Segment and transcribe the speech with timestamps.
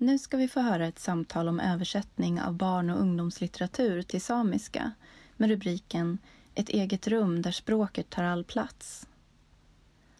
[0.00, 4.92] Nu ska vi få höra ett samtal om översättning av barn och ungdomslitteratur till samiska
[5.36, 6.18] med rubriken
[6.54, 9.06] Ett eget rum där språket tar all plats.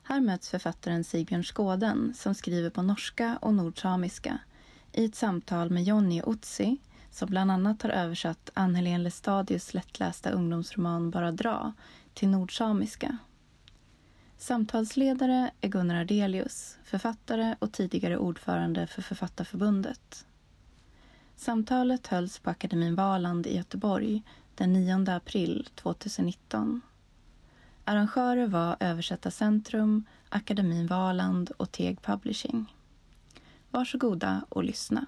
[0.03, 4.39] Här möts författaren Sigbjörn Skåden som skriver på norska och nordsamiska
[4.93, 6.77] i ett samtal med Jonny Otsi
[7.11, 11.73] som bland annat har översatt Ann-Helén Lestadius lättlästa ungdomsroman Bara dra
[12.15, 13.19] till nordsamiska.
[14.41, 20.27] Samtalsledare är Gunnar Ardelius, författare och tidigare ordförande för Författarförbundet.
[21.37, 24.23] Samtalet hölls på Akademin Valand i Göteborg
[24.55, 26.81] den 9 april 2019.
[27.85, 32.75] Arrangörer var Översättarcentrum, Akademin Valand och Teg Publishing.
[33.71, 35.07] Varsågoda och lyssna.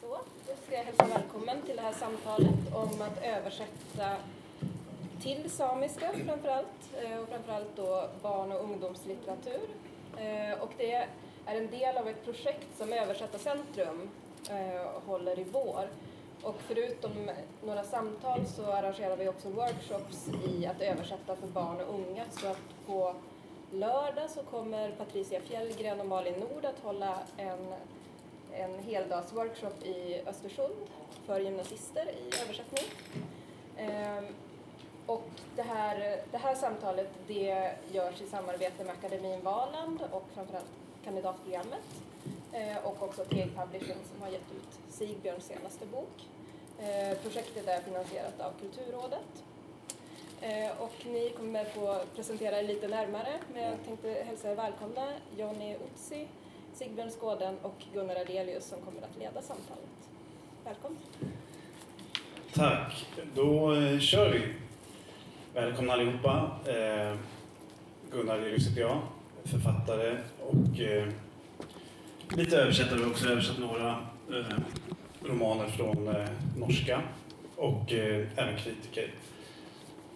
[0.00, 4.16] Så, då ska jag hälsa välkommen till det här samtalet om att översätta
[5.22, 9.68] till samiska framförallt eh, och framförallt då barn och ungdomslitteratur.
[10.16, 11.06] Eh, och det är
[11.46, 14.10] en del av ett projekt som Översättarcentrum
[14.50, 15.88] eh, håller i vår.
[16.42, 17.30] Och förutom
[17.64, 22.24] några samtal så arrangerar vi också workshops i att översätta för barn och unga.
[22.30, 23.14] Så att på
[23.72, 27.74] lördag så kommer Patricia Fjällgren och Malin Nord att hålla en,
[28.52, 30.74] en heldagsworkshop i Östersund
[31.26, 32.84] för gymnasister i översättning.
[33.76, 34.24] Ehm,
[35.10, 40.70] och det här, det här samtalet det görs i samarbete med Akademin Valand och framförallt
[41.04, 41.86] kandidatprogrammet
[42.52, 46.28] eh, och också Teg Publishing som har gett ut Sigbjörns senaste bok.
[46.78, 49.44] Eh, projektet är finansierat av Kulturrådet.
[50.40, 55.12] Eh, och ni kommer få presentera er lite närmare, men jag tänkte hälsa er välkomna
[55.36, 56.26] Jonny Otsi,
[56.74, 59.98] Sigbjörn Skåden och Gunnar Ardelius som kommer att leda samtalet.
[60.64, 60.98] Välkomna!
[62.54, 63.06] Tack!
[63.34, 64.69] Då kör vi!
[65.54, 66.50] Välkomna allihopa.
[66.66, 67.16] Eh,
[68.12, 69.00] Gunnar Lilus heter jag,
[69.44, 71.08] författare och eh,
[72.36, 72.98] lite översättare.
[72.98, 73.88] Jag har också översatt några
[74.30, 74.58] eh,
[75.24, 77.02] romaner från eh, norska
[77.56, 79.10] och eh, även kritiker.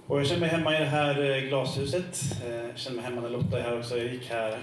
[0.06, 2.20] Och jag känner mig hemma i det här eh, glashuset.
[2.48, 3.98] Jag känner mig hemma när Lotta är här också.
[3.98, 4.58] Jag gick här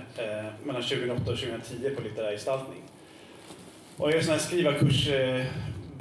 [0.64, 2.82] mellan 2008 och 2010 på litterär gestaltning.
[3.98, 5.10] Och jag är en sån här skrivarkurs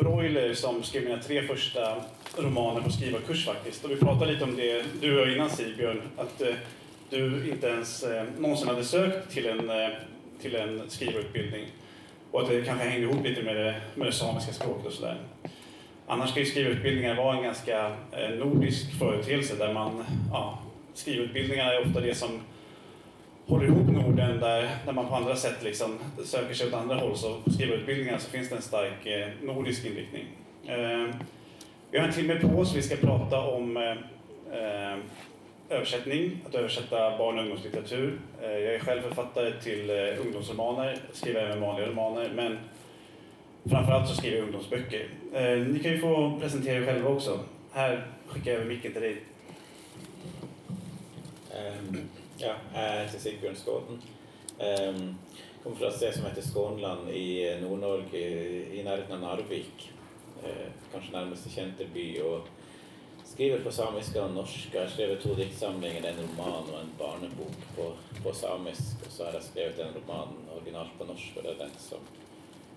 [0.02, 1.96] broiler som skrev mina tre första
[2.36, 3.84] romaner på skrivarkurs faktiskt.
[3.84, 6.54] Och vi pratade lite om det, du och jag innan Sigbjörn, att eh,
[7.10, 9.88] du inte ens eh, någonsin hade sökt till en, eh,
[10.42, 11.66] till en skrivarutbildning.
[12.30, 15.16] Och att det kanske hänger ihop lite med det, med det samiska språket och sådär.
[16.06, 20.58] Annars ska ju skrivarutbildningar vara en ganska eh, nordisk företeelse där man, ja,
[20.94, 22.40] skrivarutbildningar är ofta det som
[23.50, 27.16] håller ihop Norden där, där man på andra sätt liksom söker sig åt andra håll.
[27.16, 30.24] Så på skrivarutbildningarna så finns det en stark eh, nordisk inriktning.
[30.66, 31.14] Eh,
[31.90, 32.74] vi har en timme på oss.
[32.74, 33.90] Vi ska prata om eh,
[34.60, 34.98] eh,
[35.68, 38.18] översättning, att översätta barn och ungdomslitteratur.
[38.42, 42.58] Eh, jag är själv författare till eh, ungdomsromaner, skriver även vanliga romaner, men
[43.70, 45.08] framförallt så skriver jag ungdomsböcker.
[45.32, 47.40] Eh, ni kan ju få presentera er själva också.
[47.72, 49.22] Här skickar jag över micken till dig.
[51.50, 51.98] Um,
[52.40, 54.02] ja, jag heter Sigbjørn Skåden.
[54.60, 55.16] Ehm,
[55.60, 58.20] Jeg kommer från et sted som heter Skånland i Nord-Norge,
[58.72, 59.92] i närheten av Narvik
[60.44, 62.48] ehm, Kanskje nærmeste närmaste kända by og
[63.24, 64.82] skriver på samiska och norska.
[64.82, 67.92] Jag skrevet två diktsamlingar, en roman och en barnbok på,
[68.22, 71.70] på samiska och så har jag skrivit en roman originalt på norska, det är den
[71.78, 71.98] som,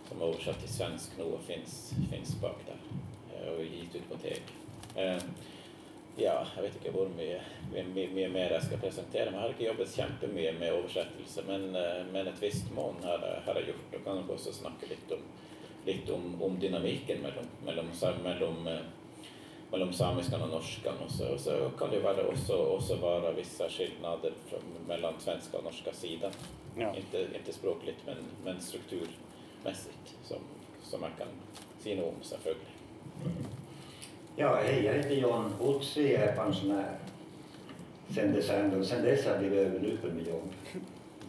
[0.10, 2.78] som är översatt till svensk nu och finns, bak der.
[3.42, 4.42] Og ehm, och gitt ut på teg.
[6.16, 7.10] Ja, jag vet inte hur
[7.94, 12.06] mycket, mer jag ska presentera, men jag har inte jobbat jättemycket med översättelse, men, eh,
[12.12, 15.22] men ett visst mån har, har jag gjort och kan också snacka lite om
[15.86, 17.86] lite om, om dynamiken mellan, mellan,
[18.24, 18.82] mellan, eh,
[19.72, 23.70] mellan samiskan och norskan och så, och så kan det vara också, också vara vissa
[23.70, 26.32] skillnader från, mellan svenska och norska sidan.
[26.78, 26.96] Ja.
[26.96, 30.40] Inte, inte språkligt men, men strukturmässigt som,
[30.84, 31.28] som man kan
[31.80, 32.70] se om selvfølgelig.
[34.36, 36.98] Ja, hej, jag heter John Otzi, jag är pensionär
[38.10, 38.84] sen december.
[38.84, 40.50] Sen dess har jag blivit överlupen med jobb.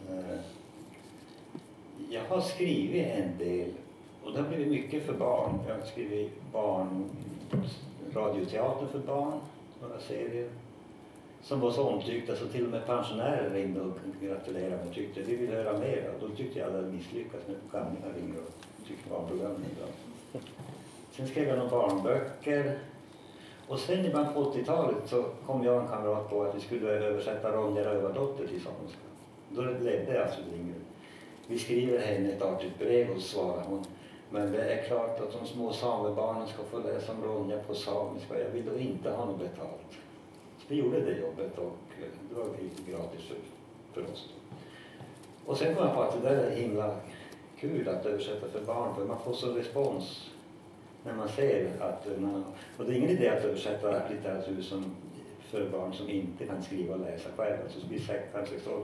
[0.09, 0.39] Eh,
[2.09, 3.69] jag har skrivit en del
[4.23, 5.59] och det har blivit mycket för barn.
[5.67, 7.09] Jag har skrivit barn,
[8.13, 9.39] radioteater för barn,
[9.81, 10.49] några serier
[11.41, 15.35] som var så omtyckta så till och med pensionärer ringde och gratulerade och tyckte vi
[15.35, 16.11] vill höra mer.
[16.13, 19.85] Och då tyckte jag att jag hade misslyckats med gamlingar ringer och tyckte barnprogrammen var
[19.85, 20.41] bra.
[21.11, 22.79] Sen skrev jag några barnböcker.
[23.67, 26.59] Och sen i början på 80-talet så kom jag och en kamrat på att vi
[26.59, 28.99] skulle översätta Ronja Rövardotter till samiska.
[29.49, 30.85] Då ledde Astrid alltså Lindgren.
[31.47, 33.85] Vi skriver henne ett artigt brev och svarar hon
[34.29, 38.39] men det är klart att de små samebarnen ska få läsa om Ronja på samiska.
[38.39, 39.91] Jag vill då inte ha något betalt.
[40.57, 43.37] Så vi gjorde det jobbet och eh, det var lite gratis för,
[43.93, 44.29] för oss.
[45.45, 46.95] Och sen kom jag på att det där är himla
[47.59, 50.31] kul att översätta för barn för man får så respons
[51.05, 52.43] när man ser att man,
[52.77, 54.85] och det är ingen idé att översätta litteratur som,
[55.49, 58.83] för barn som inte kan skriva och läsa själv, alltså vid fem, sex år.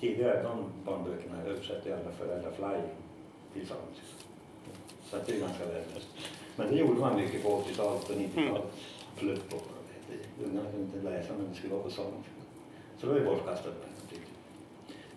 [0.00, 2.82] Tidigare, de barnböckerna översatte ju alla föräldrar fly
[3.52, 4.06] till samiska.
[5.04, 6.08] Så att det är ganska värdelöst.
[6.56, 8.36] Men det gjorde man mycket på 80-talet och 90-talet.
[8.36, 8.58] Mm.
[9.18, 9.56] Plupp på
[10.44, 12.32] Ungarna kunde inte läsa men det skulle vara på samiska.
[12.98, 13.74] Så det var ju bortkastat.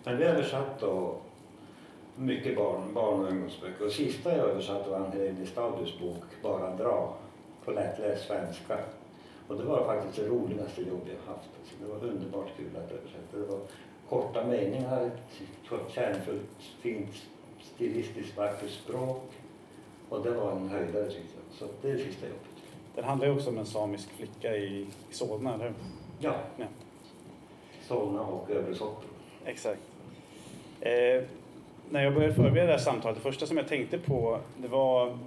[0.04, 1.16] Men vi översatt då
[2.16, 3.84] mycket barn, barn och ungdomsböcker.
[3.84, 7.16] Och sista jag översatte var Helene Stadius bok Bara dra
[7.64, 8.78] på lättläst svenska.
[9.48, 11.48] Och det var faktiskt det roligaste jobb jag haft.
[11.60, 13.36] Alltså det var underbart kul att översätta.
[13.36, 13.60] Det var
[14.08, 17.10] korta meningar, ett kärnfullt, fint,
[17.74, 19.22] stilistiskt vackert språk.
[20.08, 21.58] Och det var en höjdare tyckte jag.
[21.58, 22.40] Så det är det sista jobbet.
[22.94, 25.74] Den handlar ju också om en samisk flicka i, i Solna, eller hur?
[26.20, 26.34] Ja.
[26.56, 26.66] ja.
[27.82, 29.10] Solna och Övre Soppero.
[29.44, 29.80] Exakt.
[30.80, 31.22] Eh,
[31.90, 35.18] när jag började förbereda det här samtalet, det första som jag tänkte på det var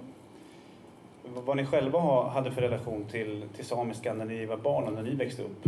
[1.34, 5.02] vad ni själva hade för relation till, till samiska när ni var barn och när
[5.02, 5.64] ni växte upp.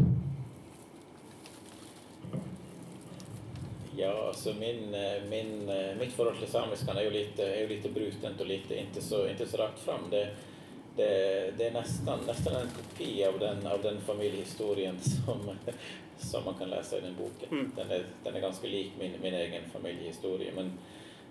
[3.97, 7.69] Ja, alltså min, eh, min, eh, mitt förhållande till samiskan är ju lite, är ju
[7.69, 10.01] lite brutet och lite, inte, så, inte så rakt fram.
[10.11, 10.29] Det,
[10.97, 15.51] det, det, är nästan, nästan en kopi av den, av den familjehistorien som,
[16.19, 17.49] som man kan läsa i den boken.
[17.59, 17.73] Mm.
[17.77, 20.53] Den, är, den är ganska lik min, min egen familjehistoria.
[20.57, 20.73] Men,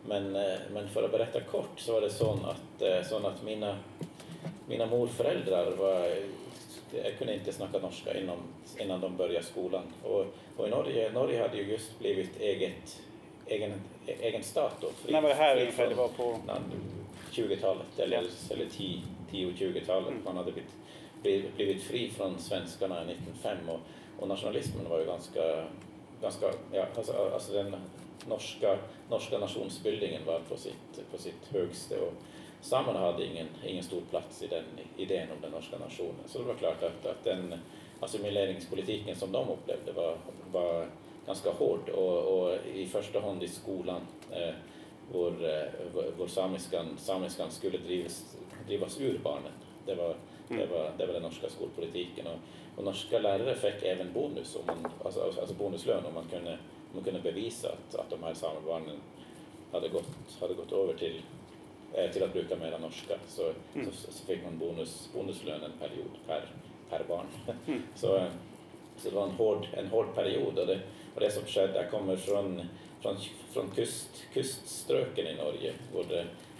[0.06, 3.78] men, eh, men för att berätta kort så var det så att, så att mina,
[4.68, 6.10] mina morföräldrar var
[7.04, 8.38] jag kunde inte snacka norska innan,
[8.78, 9.84] innan de började skolan.
[10.04, 10.26] Och,
[10.58, 13.02] och i Norge, Norge hade ju just blivit eget,
[13.46, 13.74] egen,
[14.06, 14.88] egen stat då.
[14.88, 15.90] Fri, När var det här ungefär?
[15.90, 16.38] Det var på...
[17.32, 18.66] 20-talet eller, eller
[19.32, 20.10] 10-20-talet.
[20.10, 20.24] Mm.
[20.26, 20.52] Man hade
[21.22, 23.80] blivit, blivit fri från svenskarna 1905 och,
[24.20, 25.66] och nationalismen var ju ganska,
[26.22, 27.76] ganska ja, alltså, alltså den
[28.28, 28.78] norska,
[29.10, 31.96] norska nationsbildningen var på sitt, på sitt högsta.
[31.96, 32.14] Och,
[32.62, 34.64] samerna hade ingen, ingen stor plats i den
[34.98, 36.24] idén om den norska nationen.
[36.28, 37.56] Så det var klart att, att den
[38.00, 40.18] assimileringspolitiken som de upplevde var,
[40.52, 40.88] var
[41.26, 44.02] ganska hård och, och i första hand i skolan
[44.32, 44.54] eh,
[45.12, 45.68] vår, eh,
[46.18, 48.38] vår samiskan, samiskan skulle drivas,
[48.68, 49.52] drivas ur barnen.
[49.86, 50.16] Det var,
[50.50, 50.62] mm.
[50.62, 52.28] det, var, det var den norska skolpolitiken.
[52.28, 52.38] Och,
[52.76, 56.96] och norska lärare fick även bonus, om man, alltså, alltså bonuslön om man kunde, om
[56.96, 58.98] man kunde bevisa att, att de här samebarnen
[59.72, 61.22] hade gått, hade gått över till
[61.94, 63.92] Eh, till att bruka mera norska så, mm.
[63.92, 66.46] så, så, fick man bonus, bonuslön en period per,
[66.90, 67.26] per barn.
[67.68, 67.84] Mm.
[67.96, 68.28] så,
[68.98, 70.80] så det var en hård, en hård period och det,
[71.16, 72.62] och det som skedde, jag kommer från,
[73.02, 73.18] från,
[73.54, 76.04] från kust, kustströken i Norge hvor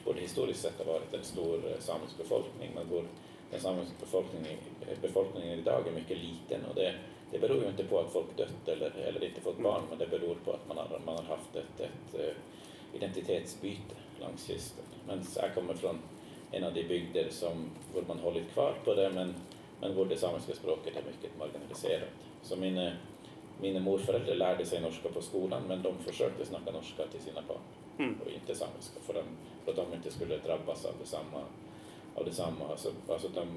[0.06, 3.04] det historiskt sett har varit en stor eh, samisk befolkning men hvor
[3.52, 4.58] den samiska befolkningen,
[5.02, 6.94] befolkningen idag är mycket liten och det,
[7.32, 10.08] det beror ju inte på att folk dött eller, eller inte fått barn men det
[10.08, 12.34] beror på att man har, man har haft ett, ett, eh,
[12.94, 14.86] identitetsbyte längs kysten.
[15.08, 16.00] Men jag kommer från
[16.52, 19.36] en av de bygder som, hvor man hållit kvar på det men,
[19.82, 22.10] men hvor det samiska språket är mycket marginaliserat.
[22.44, 22.92] Så mina,
[23.62, 27.62] mina morföräldrar lärde sig norska på skolan men de försökte snacka norska till sina barn
[28.04, 28.20] mm.
[28.26, 29.30] och inte samiska för, dem,
[29.66, 31.42] för att de inte skulle drabbas av detsamma.
[32.16, 32.68] Av detsamma.
[32.72, 33.48] Alltså, alltså de,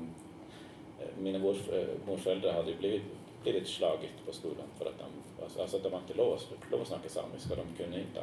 [1.01, 3.03] eh, mina eh, morföräldrar hade ju blivit,
[3.43, 5.07] blivit slagit på skolan för att de
[5.45, 8.23] Alltså, alltså de var inte lov, lov att snacka samiska, de kunde inte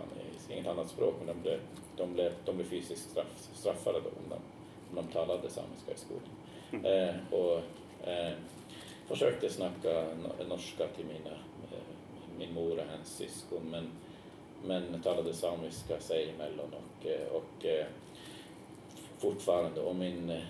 [0.50, 1.60] inget annat språk men de blev,
[1.98, 4.36] de blev, de blev fysiskt straff, straffade då om de,
[4.90, 6.30] om de talade samiska i skolan.
[6.72, 6.86] Mm.
[6.86, 7.58] Eh, och
[8.10, 8.34] eh,
[9.08, 10.06] försökte snacka
[10.50, 11.36] norska till mina,
[11.72, 11.84] eh,
[12.40, 13.92] min mor och hennes syskon men,
[14.66, 17.86] men talade samiska sig emellan och, eh, och eh,
[19.18, 20.42] fortfarande och min, eh,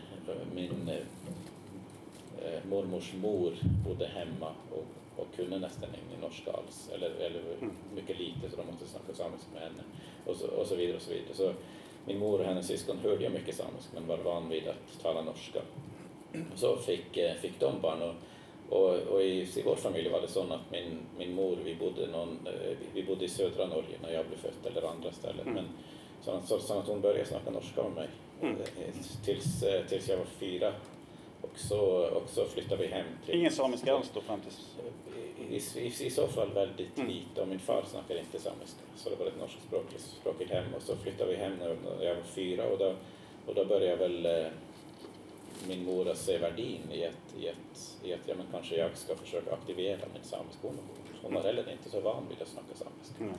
[0.56, 3.53] min eh, mormors mor
[3.86, 7.75] bodde hemma och och kunde nästan ingen norska alls, eller, eller mm.
[7.96, 9.84] mycket lite så de måste snacka samiska med henne
[10.25, 10.96] och så, och så vidare.
[10.96, 11.34] Och så vidare.
[11.34, 11.53] Så
[12.06, 15.22] min mor och hennes syskon hörde jag mycket samiska men var van vid att tala
[15.22, 15.62] norska.
[16.56, 18.13] Så fick, fick de barn och,
[18.72, 22.48] och, och i, vår familj var det så att min, min mor, vi bodde, någon,
[22.48, 25.48] eh, vi bodde i södra Norge när jag blev född eller andra ställen.
[25.48, 25.54] Mm.
[25.54, 25.66] Men,
[26.22, 28.08] så, så, så att hon började snacka norska med mig
[28.42, 28.56] mm.
[28.56, 28.94] Eh,
[29.25, 30.74] tills, tills jag var fyra
[31.42, 33.06] och så, och så flyttade vi hem.
[33.25, 34.51] Till, Ingen samiska alls då fram till
[35.50, 37.10] i, i, i så fall väldigt mm.
[37.10, 40.96] lite och min far snackade inte samiska så det var ett norskspråkigt hem och så
[40.96, 42.96] flyttade vi hem när jag var fyra och då,
[43.46, 44.48] och då började väl eh,
[45.68, 48.98] min mor att se värdin i att, i att, i att ja, men kanske jag
[48.98, 50.77] ska försöka aktivera min samiska hon,
[51.22, 53.24] hon var heller inte så van vid att snacka samiska.
[53.24, 53.34] Mm.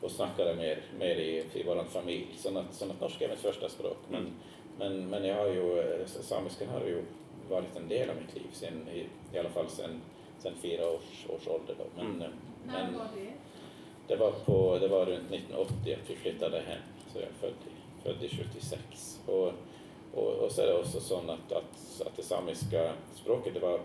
[0.00, 2.26] Och snackade mer, mer i, i vår familj.
[2.36, 3.98] Så att, så att norska är mitt första språk.
[4.08, 4.32] Men, mm.
[4.78, 7.02] men, men jag har ju, eh, samiskan har ju
[7.50, 9.06] varit en del av mitt liv, sen, i,
[9.36, 10.00] i alla fall sen
[10.38, 11.74] sen fyra års, års ålder.
[11.78, 11.84] Då.
[11.96, 12.18] Men, mm.
[12.18, 12.32] men,
[12.66, 13.32] När var det?
[14.06, 16.82] det var, på, det var runt 1980 att vi flyttade hem,
[17.12, 17.54] så jag född
[18.04, 19.20] född i 76.
[19.26, 19.52] Och,
[20.14, 23.80] och, och så är det också så att, att, att det samiska språket det var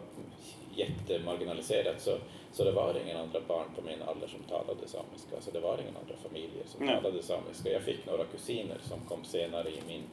[0.76, 2.12] jättemarginaliserat så,
[2.52, 5.78] så det var ingen andra barn på min ålder som talade samiska, så det var
[5.82, 6.96] ingen andra familjer som Nej.
[6.96, 7.70] talade samiska.
[7.72, 10.04] Jag fick några kusiner som kom senare i min,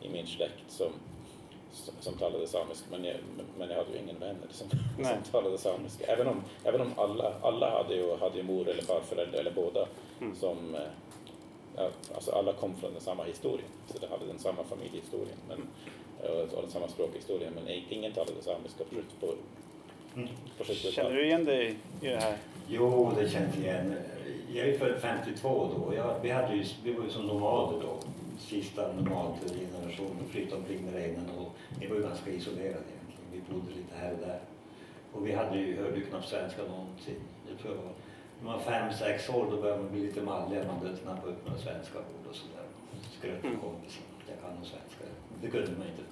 [0.00, 0.92] i min släkt som,
[1.72, 3.16] som, som talade samiska, men jag,
[3.58, 4.68] men jag hade ju ingen vänner som,
[5.04, 6.04] som talade samiska.
[6.06, 9.86] Även om, även om alla, alla hade, ju, hade ju mor eller farförälder eller båda
[10.20, 10.36] Mm.
[10.36, 10.80] som eh,
[12.14, 15.58] alltså alla kom från den samma historien, så det hade den samma familjehistorien men,
[16.30, 19.32] och, och den samma språkhistorien, men ingen talade samiska på, på,
[20.16, 20.28] Mm.
[20.58, 20.94] på 70-talet.
[20.94, 22.36] Känner du igen dig i det här?
[22.68, 23.94] Jo, det känns igen.
[24.52, 25.94] Jag är född 52 då.
[25.94, 27.98] Jag, vi, hade ju, vi var ju som nomader då.
[28.38, 30.28] Sista nomadgenerationen.
[30.30, 33.26] Flyttade omkring med renen och vi var ju ganska isolerade egentligen.
[33.32, 34.40] Vi bodde lite här och där.
[35.12, 37.20] Och vi hade ju, hörde ju knappt svenska någonsin.
[37.50, 37.92] Jag tror jag var,
[38.38, 40.58] när man var fem, sex år då började man bli lite mallig.
[40.66, 42.64] Man började snappa upp några svenska ord och sådär.
[43.18, 43.60] Skröt med Mm.
[43.60, 44.02] kompisen.
[44.28, 45.04] Jag kan nog svenska.
[45.42, 46.02] Det kunde man inte.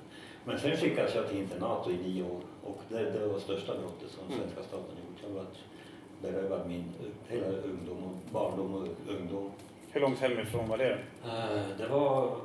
[0.44, 4.10] Men sen skickades jag till internat i nio år och det, det var största brottet
[4.10, 4.38] som Mm.
[4.38, 5.18] svenska staten gjort.
[5.22, 5.46] Jag var
[6.22, 6.84] berövad min
[7.28, 8.88] hela ungdom och barndom och
[9.20, 9.50] ungdom.
[9.90, 10.98] Hur långt hemifrån var det?
[11.24, 12.36] Eh, Det var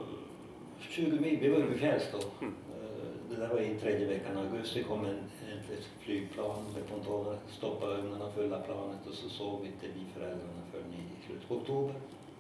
[0.79, 2.17] 20 mil, vi var i fjälls då.
[2.41, 2.53] Mm.
[2.81, 5.19] Eh, Det där var i tredje veckan i augusti kom en,
[5.74, 10.94] ett flygplan med pontoner, stoppade ögonen fulla planet och så sov inte vi föräldrarna förrän
[10.94, 11.96] i slutet på oktober.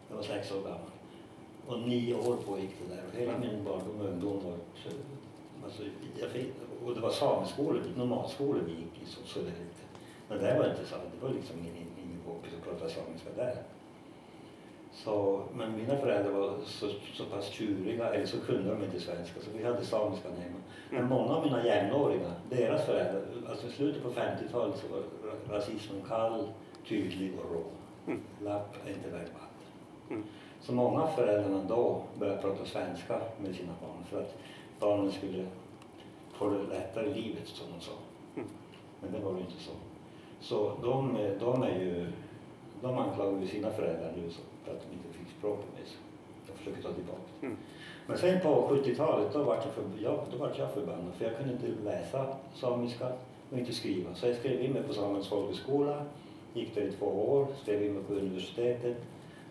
[0.09, 0.91] Jag var sex år gammal.
[1.67, 4.57] Och nio år pågick det där och hela min barndom och ungdom var
[5.63, 5.83] alltså,
[6.19, 6.47] jag fick,
[6.85, 9.83] och det var sameskolor, normalskolor vi gick i så, så det inte.
[10.27, 13.63] Men det var inte så, det var liksom ingen, ingen kompis att prata samiska där.
[14.93, 19.39] Så, men mina föräldrar var så, så pass tjuriga, eller så kunde de inte svenska,
[19.41, 20.55] så vi hade samiska hemma.
[20.89, 21.09] Men Mm.
[21.09, 26.01] många av mina jämnåriga, deras föräldrar, alltså i slutet på 50-talet så var ra- rasismen
[26.07, 26.47] kall,
[26.87, 27.63] tydlig och rå.
[28.07, 28.21] Mm.
[28.43, 29.67] Lapp är inte värd vatten.
[30.09, 30.23] Mm.
[30.61, 34.35] Så många av föräldrarna då började prata svenska med sina barn för att
[34.79, 35.45] barnen skulle
[36.33, 37.91] få det lättare i livet, som de sa.
[38.35, 38.49] Mm.
[39.01, 39.71] Men det var ju inte så.
[40.41, 42.07] Så de, de är ju,
[42.81, 45.97] de anklagar ju sina föräldrar nu så för att de inte fick språket med sig.
[46.47, 47.31] Jag försöker ta tillbaka.
[47.41, 47.57] Mm.
[48.07, 51.37] Men sen på 70-talet då vart jag, för, ja, då vart jag förbannad för jag
[51.37, 53.07] kunde inte läsa samiska
[53.51, 54.15] och inte skriva.
[54.15, 56.05] Så jag skrev in mig på Samens folkhögskola,
[56.53, 58.97] gick där i två år, skrev in mig på universitetet,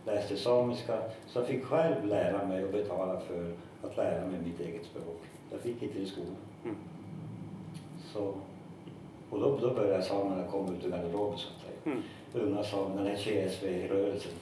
[0.07, 0.99] läste samiska.
[1.27, 5.21] Så jag fick själv lära mig och betala för att lära mig mitt eget språk.
[5.51, 6.37] Jag fick inte det i skolan.
[6.65, 6.77] Mm.
[8.13, 8.35] Så,
[9.31, 11.95] och då, då började samerna komma ut ur garderoben så att säga.
[11.95, 12.03] Mm.
[12.35, 14.33] Unga samer, den här KSV-rörelsen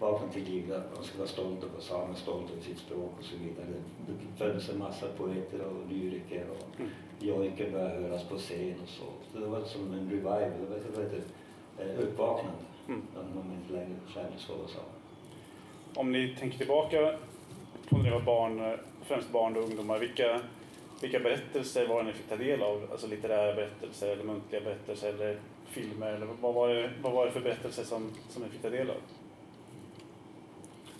[0.00, 3.24] vaknade till liv att de skulle vara stolta på samer, stolta över sitt språk och
[3.24, 3.66] så vidare.
[4.06, 6.80] Det föddes en massa poeter och lyriker och
[7.20, 9.04] jojker började höras på scen och så.
[9.32, 11.26] så det var som en revival, det var, det var ett
[11.78, 12.60] eh, uppvaknande.
[12.88, 13.02] Mm.
[13.14, 14.88] När man inte längre för att vara samer.
[15.94, 17.18] Om ni tänker tillbaka
[17.88, 20.40] på när ni var barn, eh, främst barn och ungdomar, vilka,
[21.00, 22.88] vilka berättelser var det ni fick ta del av?
[22.90, 25.38] Alltså litterära berättelser eller muntliga berättelser eller
[25.76, 26.12] filmer?
[26.12, 28.90] Eller vad, var det, vad var det för berättelser som, som ni fick ta del
[28.90, 28.96] av?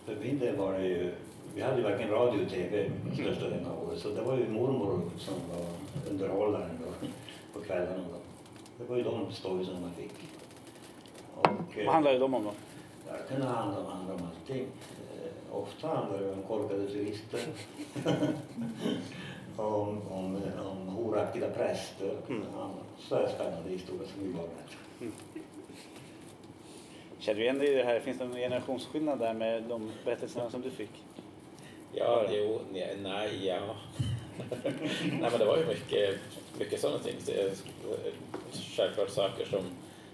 [0.05, 1.13] För min del var det ju,
[1.55, 4.49] vi hade ju varken radio och tv största delen av året, så det var ju
[4.49, 5.67] mormor som var
[6.11, 7.07] underhållaren då,
[7.53, 8.05] på kvällarna.
[8.13, 8.19] Då.
[8.79, 10.13] Det var ju de storiesarna man fick.
[11.35, 12.53] Och, eh, Vad handlade de om då?
[13.07, 14.67] Det kunde handla om, handla om allting.
[14.67, 17.41] Eh, ofta handlar det om korkade turister.
[19.57, 22.17] om, om, om horaktiga präster.
[22.29, 22.43] Mm.
[23.11, 25.13] Är spännande historia som vi vet.
[27.19, 28.01] Känner du igen dig i det här?
[28.01, 30.91] Finns det någon generationsskillnad där med de berättelserna som du fick?
[31.93, 33.61] Ja, jo, nej, nej, ja.
[35.21, 36.19] nej, men det var ju mycket,
[36.59, 37.15] mycket sådana ting.
[38.77, 39.63] Självklart saker som,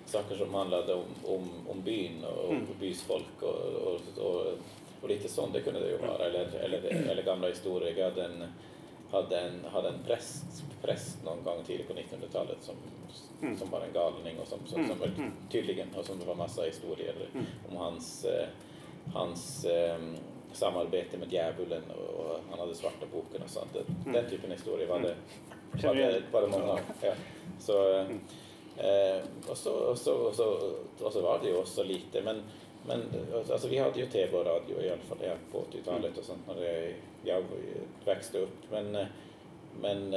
[0.07, 2.63] saker som handlade om, om, om byn och, Mm.
[2.71, 4.47] och bys folk och, och, och,
[5.03, 6.27] och lite sånt, det kunde det ju vara.
[6.27, 6.79] Eller, eller,
[7.11, 7.95] eller gamla historier.
[7.99, 8.45] Jag hade en,
[9.13, 10.45] hade en, hade en präst,
[10.83, 12.75] präst någon gång tidigt på 1900-talet som,
[13.43, 13.59] Mm.
[13.59, 15.33] som var en galning och som, som, Mm, som var, mm.
[15.51, 17.47] tydligen, och som det var massa historier Mm.
[17.71, 18.47] om hans, eh,
[19.15, 19.99] hans eh,
[20.53, 23.73] samarbete med djävulen och, och han hade svarta boken och sånt.
[23.73, 24.13] Det- Mm.
[24.13, 25.15] Den typen av historier var det,
[25.87, 26.79] var det, var det många.
[27.01, 27.13] Ja.
[27.59, 28.21] Så, Mm.
[28.77, 32.43] eh, och, så, och, så, och, så, och så var det ju också lite, men,
[32.87, 33.03] men
[33.51, 36.41] alltså, vi hade ju tv och radio i alla fall ja, på 80-talet och sånt
[36.47, 37.45] när jag
[38.05, 38.57] växte upp.
[38.71, 39.07] Men,
[39.81, 40.11] men,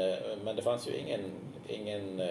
[0.44, 1.32] men det fanns ju ingen,
[1.68, 2.22] ingen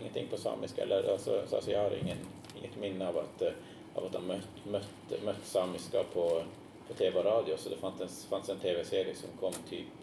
[0.00, 0.82] ingenting på samiska.
[0.82, 2.18] Eller, alltså, alltså jag har ingen,
[2.58, 3.42] inget minne av att,
[3.94, 6.42] av att ha mött, mött, mött samiska på,
[6.88, 7.56] på tv och radio.
[7.56, 10.02] Så det fanns fanns en tv-serie som kom typ,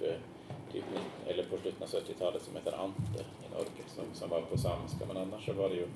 [0.73, 0.83] typ
[1.27, 5.05] eller på slutet av 70-talet som heter Ante i Norge som, som var på samiska.
[5.07, 5.87] Men annars så var det ju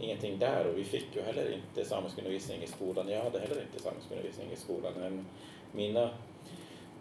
[0.00, 3.08] ingenting där och vi fick ju heller inte samiskundervisning i skolan.
[3.08, 4.92] Jag hade heller inte samiskundervisning i skolan.
[4.98, 5.26] Men
[5.72, 6.10] mina,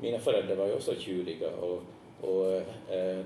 [0.01, 1.83] mina föräldrar var ju också tjuriga och,
[2.21, 2.53] och
[2.93, 3.19] eh,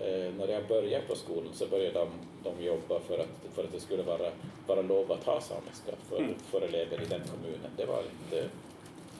[0.00, 2.08] eh, när jag började på skolan så började de,
[2.42, 4.30] de jobba för att, för att det skulle vara,
[4.66, 6.34] vara lov att ha samiska för, mm.
[6.34, 7.70] för elever i den kommunen.
[7.76, 8.48] Det var inte,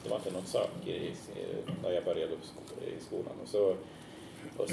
[0.03, 1.11] det var inte någon sak i,
[1.83, 2.33] när jag började
[2.97, 3.33] i skolan.
[3.43, 3.75] Och så,
[4.57, 4.69] och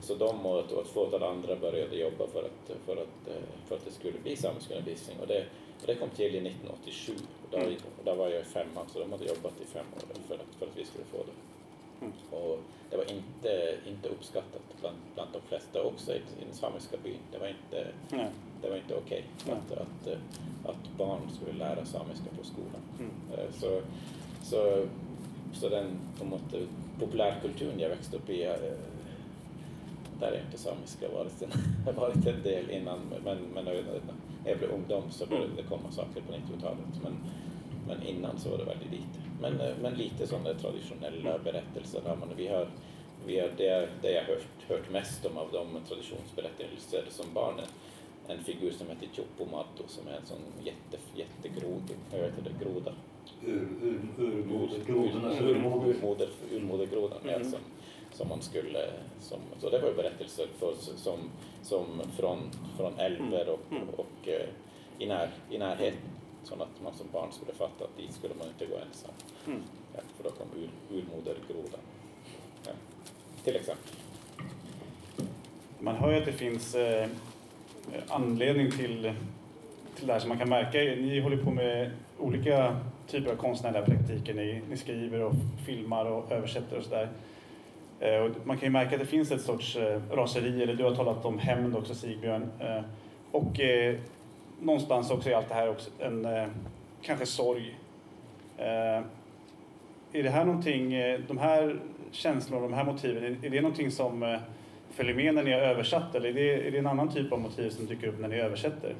[0.00, 3.76] så de och, och ett fåtal andra började jobba för att, för att, eh, för
[3.76, 5.16] att det skulle bli samiskundervisning.
[5.20, 5.46] Och det,
[5.80, 7.12] och det kom till i 1987.
[7.44, 7.76] Och där, mm.
[8.04, 10.66] där var jag i femman, så de hade jobbat i fem år för att, för
[10.66, 11.36] att vi skulle få det.
[12.00, 12.12] Mm.
[12.30, 12.58] Och
[12.90, 17.18] det var inte, inte uppskattat bland, bland de flesta, också i, i den samiska byn.
[17.32, 18.30] Det var inte, Nej.
[18.62, 20.18] det var inte okej okay att, att,
[20.70, 22.82] att barn skulle lära samiska på skolan.
[22.98, 23.10] Mm.
[23.32, 23.80] Eh, så,
[24.42, 24.86] så,
[25.52, 26.68] så den på något,
[27.00, 28.54] populärkulturen jag växte upp i eh,
[30.22, 34.00] inte samiska varit en, varit en del innan, men, men när
[34.44, 37.02] jag blev ungdom så började det komma saker på 90-talet.
[37.02, 37.16] Men,
[37.86, 39.18] men innan så var det väldigt lite.
[39.40, 42.28] Men, eh, men lite sådana traditionella berättelser har man.
[42.36, 42.68] Vi har,
[43.26, 47.66] vi har det, det jag hört, hört mest om av de traditionsberättelser som barnen
[48.28, 52.92] en figur som heter Chopomato som är en sån jätte, jättegrod, jag vet inte, groda.
[53.44, 56.28] Ur, ur, urmodergrodornas urmoder.
[56.52, 57.32] Urmodergrodan, mm.
[57.32, 57.60] ja, som,
[58.14, 58.90] som man skulle,
[59.20, 61.18] som, så det var ju berättelser för, som,
[61.62, 62.38] som från,
[62.76, 63.88] från älvar och, mm.
[63.88, 64.48] och, och eh,
[64.98, 66.00] i, när, i närheten
[66.44, 69.10] så att man som barn skulle fatta att dit skulle man inte gå ensam.
[69.46, 69.62] Mm.
[69.94, 71.80] Ja, för då kom ur, urmodergrodan.
[72.66, 72.72] Ja,
[73.44, 73.90] till exempel.
[75.78, 77.08] Man hör ju att det finns eh,
[78.08, 79.12] anledning till,
[79.96, 80.78] till det här som man kan märka.
[80.78, 84.34] Ni håller på med olika typer av konstnärliga praktiker.
[84.34, 85.32] Ni, ni skriver och
[85.66, 87.02] filmar och översätter och sådär.
[87.02, 87.08] Eh,
[88.44, 91.24] man kan ju märka att det finns ett sorts eh, raseri, eller du har talat
[91.24, 92.50] om hämnd också Sigbjörn.
[92.60, 92.80] Eh,
[93.30, 93.60] och
[94.60, 96.26] någonstans också i allt det här också en
[97.02, 97.78] kanske sorg.
[100.12, 100.90] Är det här någonting,
[101.28, 104.38] de här känslorna, de här motiven, är det någonting som
[104.90, 107.40] följer med när ni har översatt eller är det, är det en annan typ av
[107.40, 108.94] motiv som dyker upp när ni översätter?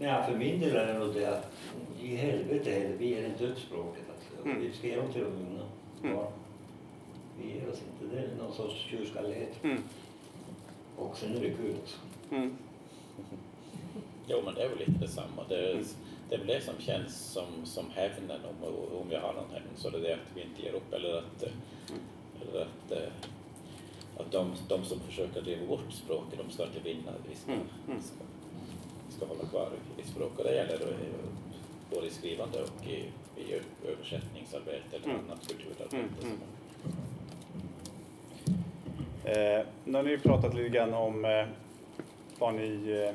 [0.00, 1.52] Ja, för min del är det nog det att
[2.02, 4.04] i helvete, vi är inte dödsspråket.
[4.14, 4.48] Alltså.
[4.48, 4.72] Mm.
[4.82, 5.62] Vi dem till unga
[6.02, 6.26] mm
[7.70, 8.16] oss inte.
[8.16, 9.64] Det är någon sorts tjurskallighet.
[9.64, 9.82] Mm.
[10.96, 11.96] Och sen är det kul också.
[12.30, 12.56] Mm.
[14.26, 15.44] Jo, men det är väl lite detsamma.
[15.48, 15.84] Det är, mm.
[16.28, 19.66] det är väl det som känns som, som hävnen om, om vi har någon hävn,
[19.76, 22.00] så det är det att vi inte ger upp eller att, mm.
[22.42, 23.12] eller att, eh,
[24.16, 27.12] att de, de som försöker driva bort språket, de ska inte vinna.
[27.28, 27.66] Vi ska, mm.
[27.88, 28.02] mm.
[28.02, 28.24] ska,
[29.16, 30.44] ska hålla kvar i språket.
[30.44, 30.96] Det gäller
[31.90, 32.96] både i skrivande och i,
[33.40, 35.20] i översättningsarbete eller mm.
[35.26, 36.26] annat kulturarbete.
[39.30, 41.46] Eh, nu har ni pratat lite grann om eh,
[42.38, 43.14] vad ni, eh,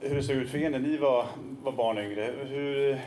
[0.00, 1.26] hur det såg ut för er när ni var,
[1.62, 2.34] var barn och yngre.
[2.48, 3.00] Hur,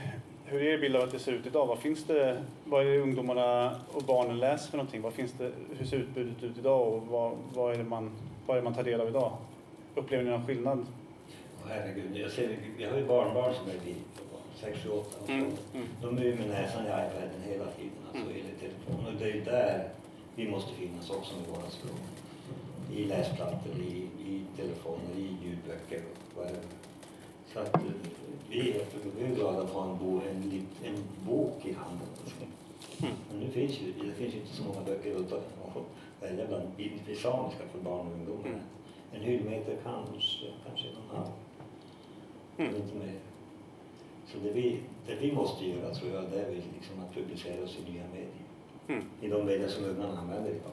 [0.46, 1.68] hur är er bild av att det ser ut idag?
[1.68, 5.02] Vad finns det, vad är det ungdomarna och barnen läser för någonting?
[5.02, 8.12] Vad finns det, hur ser utbudet ut idag och vad, vad, är det man,
[8.46, 9.38] vad är man tar del av idag?
[9.96, 10.80] Upplever ni någon skillnad?
[10.80, 13.96] Oh, herregud, jag, ser, jag har ju barnbarn som är
[14.56, 15.88] 6, 7, 8 och mm, mm.
[16.02, 18.38] De är ju med näsan i iPaden hela tiden, alltså mm.
[18.38, 19.06] i telefon.
[19.08, 19.90] Och det är ju där
[20.36, 22.00] vi måste finnas också med våra språk.
[22.92, 26.02] I läsplattor, i, i telefoner, i ljudböcker
[27.54, 27.82] Så att eh,
[28.50, 32.08] vi är, glada att ha en, bo, en, en bok i handen.
[33.02, 33.14] Mm.
[33.32, 35.34] Men nu finns ju, det finns ju inte så många böcker att
[36.22, 38.48] välja bland i samiska för barn och ungdomar.
[38.48, 38.60] Mm.
[39.14, 41.32] En hyllmeter kanske, kanske en halv.
[42.58, 42.76] Mm.
[42.76, 43.20] Inte mer.
[44.28, 47.78] Så det vi, det vi måste göra tror jag, det är liksom att publicera oss
[47.78, 48.43] i nya medier.
[48.88, 49.06] Mm.
[49.22, 50.72] I de medier som ungarna använder idag.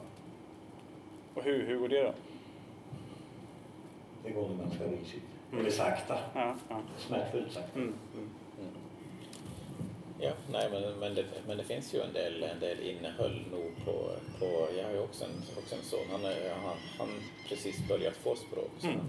[1.33, 2.13] Och hur, hur går det då?
[4.23, 5.23] Det går nog ganska risigt.
[5.51, 5.59] Mm.
[5.59, 6.17] Eller sakta.
[6.33, 6.81] Ja, ja.
[6.97, 7.79] Smärtfullt sakta.
[7.79, 7.93] Mm.
[8.17, 8.29] Mm.
[10.19, 13.85] Ja, nej, men, men, det, men det finns ju en del, en del innehåll nog
[13.85, 14.67] på, på...
[14.77, 15.99] Jag har ju också en, också en son.
[16.11, 16.21] Han,
[16.63, 17.09] han, han
[17.47, 18.71] precis börjat få språk.
[18.79, 18.99] Så, mm.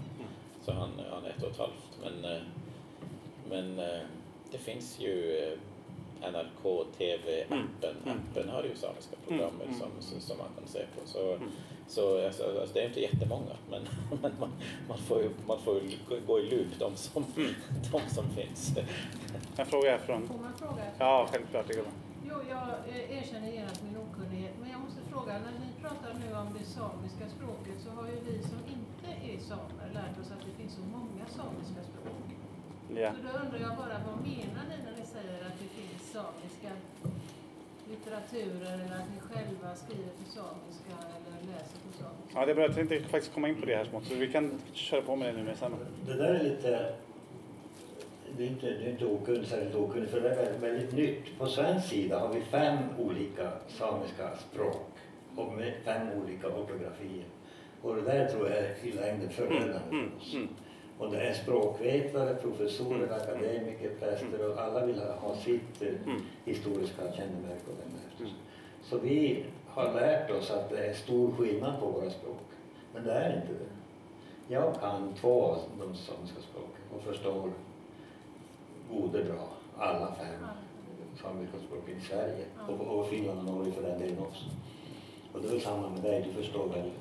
[0.61, 1.99] så han, han är ett och ett halvt.
[2.03, 2.41] Men, eh,
[3.49, 4.01] men eh,
[4.51, 5.59] det finns ju eh,
[6.31, 7.95] NRK TV-appen.
[8.05, 8.17] Mm.
[8.17, 9.79] Appen har ju samiska program mm.
[9.79, 11.07] som, som man kan se på.
[11.07, 11.49] Så, mm.
[11.87, 13.81] så alltså, alltså, det är inte jättemånga, men,
[14.21, 14.51] men man,
[14.87, 17.53] man, får ju, man får ju gå i loop de som, mm.
[17.91, 18.73] de som finns.
[19.57, 20.27] En fråga härifrån.
[20.27, 20.83] Får man fråga?
[20.97, 21.67] Ja, självklart.
[21.67, 21.85] Det går
[22.29, 26.27] Jo, jag eh, erkänner genast min okunnighet, men jag måste fråga, när ni pratar nu
[26.41, 30.43] om det samiska språket så har ju vi som inte är samer lärt oss att
[30.47, 32.27] det finns så många samiska språk.
[33.01, 33.09] Ja.
[33.15, 36.71] Så då undrar jag bara, vad menar ni när ni säger att det finns samiska?
[37.89, 42.39] litteraturen eller att ni själva skriver på samiska eller läser på samiska?
[42.39, 42.63] Ja, det är bra.
[42.63, 45.33] Jag tänkte faktiskt komma in på det här smått, så vi kan köra på med
[45.33, 45.75] det nu med samma.
[46.07, 46.93] Det där är lite...
[48.37, 51.37] Det är inte, det är inte okunnigt, särskilt okunnigt, för det är väldigt, väldigt nytt.
[51.39, 54.87] På svensk sida har vi fem olika samiska språk
[55.35, 57.25] och med fem olika ortografier.
[57.81, 60.33] Och det där tror jag är i längden förödande Mm, för oss.
[60.33, 60.47] mm.
[61.03, 66.21] Och det är språkvetare, professorer, akademiker, präster och alla vill ha sitt eh, Mm.
[66.45, 68.33] historiska kännemärke och den där.
[68.83, 72.37] Så vi har lärt oss att det är stor skillnad på våra språk.
[72.93, 73.69] Men det är inte det.
[74.53, 77.49] Jag kan två av de samiska språken och förstår
[78.91, 80.45] gode bra alla fem
[81.21, 84.45] samiska språken i Sverige och, och Finland och Norge för den delen också.
[85.33, 86.91] Och det är samma med dig, du förstår väl?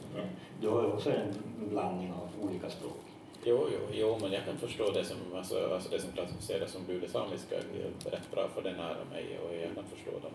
[0.60, 1.34] Du har ju också en
[1.70, 3.01] blandning av olika språk.
[3.44, 6.86] Jo, jo, jo, men jag kan förstå det som, alltså, alltså det som klassificeras som
[6.86, 7.56] budesamiska
[8.04, 10.32] rätt bra för det är nära mig och jag kan förstå dem.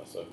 [0.00, 0.24] Alltså,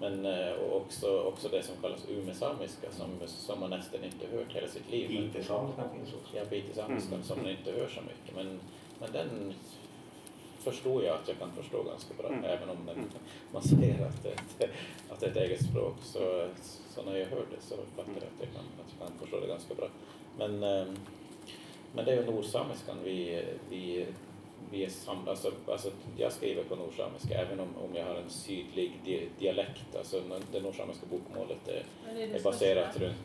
[0.00, 4.52] men eh, och också, också det som kallas umesamiska som, som man nästan inte hört
[4.52, 5.10] hela sitt liv.
[5.10, 6.36] IT-samiskan finns också.
[6.36, 7.24] Ja, bitisamiskan Mm.
[7.24, 8.34] som man inte hör så mycket.
[8.36, 8.60] Men,
[9.00, 9.54] men den
[10.58, 12.28] förstår jag att jag kan förstå ganska bra.
[12.28, 12.44] Mm.
[12.44, 13.04] Även om den,
[13.52, 14.34] man säger att det,
[15.10, 15.94] att det är ett eget språk.
[16.02, 16.48] Så,
[16.94, 19.40] så när jag hör det så fattar jag att jag kan, att jag kan förstå
[19.40, 19.88] det ganska bra.
[20.38, 20.96] Men, ehm,
[21.98, 24.06] men det är ju nordsamiskan vi, vi,
[24.70, 28.30] vi är sam, alltså, alltså jag skriver på nordsamiska även om, om jag har en
[28.30, 29.96] sydlig di, dialekt.
[29.98, 31.84] Alltså det nordsamiska bokmålet är,
[32.14, 33.06] det är det är baserat största.
[33.06, 33.16] runt,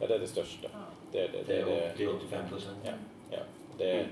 [0.00, 0.68] ja det är det största.
[0.72, 0.78] Ja.
[1.12, 2.76] Det, är det, Det det, är det, 80-85 procent.
[2.84, 2.92] Ja,
[3.30, 3.38] ja.
[3.78, 4.06] Det,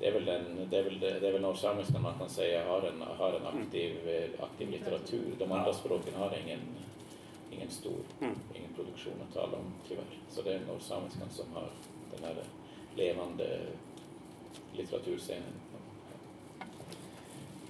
[0.00, 0.24] det är väl
[0.70, 4.08] det är väl, det är väl norrsamiskan man kan säga har en, har en aktiv,
[4.08, 5.32] eh, aktiv litteratur.
[5.38, 5.72] De andra Ja.
[5.72, 6.60] språken har ingen,
[7.50, 8.34] ingen stor, Mm.
[8.54, 10.04] ingen produktion att tala om tyvärr.
[10.30, 11.68] Så det är norrsamiskan som har
[12.16, 12.34] den här
[12.96, 13.58] levande
[14.72, 15.52] litteraturscenen.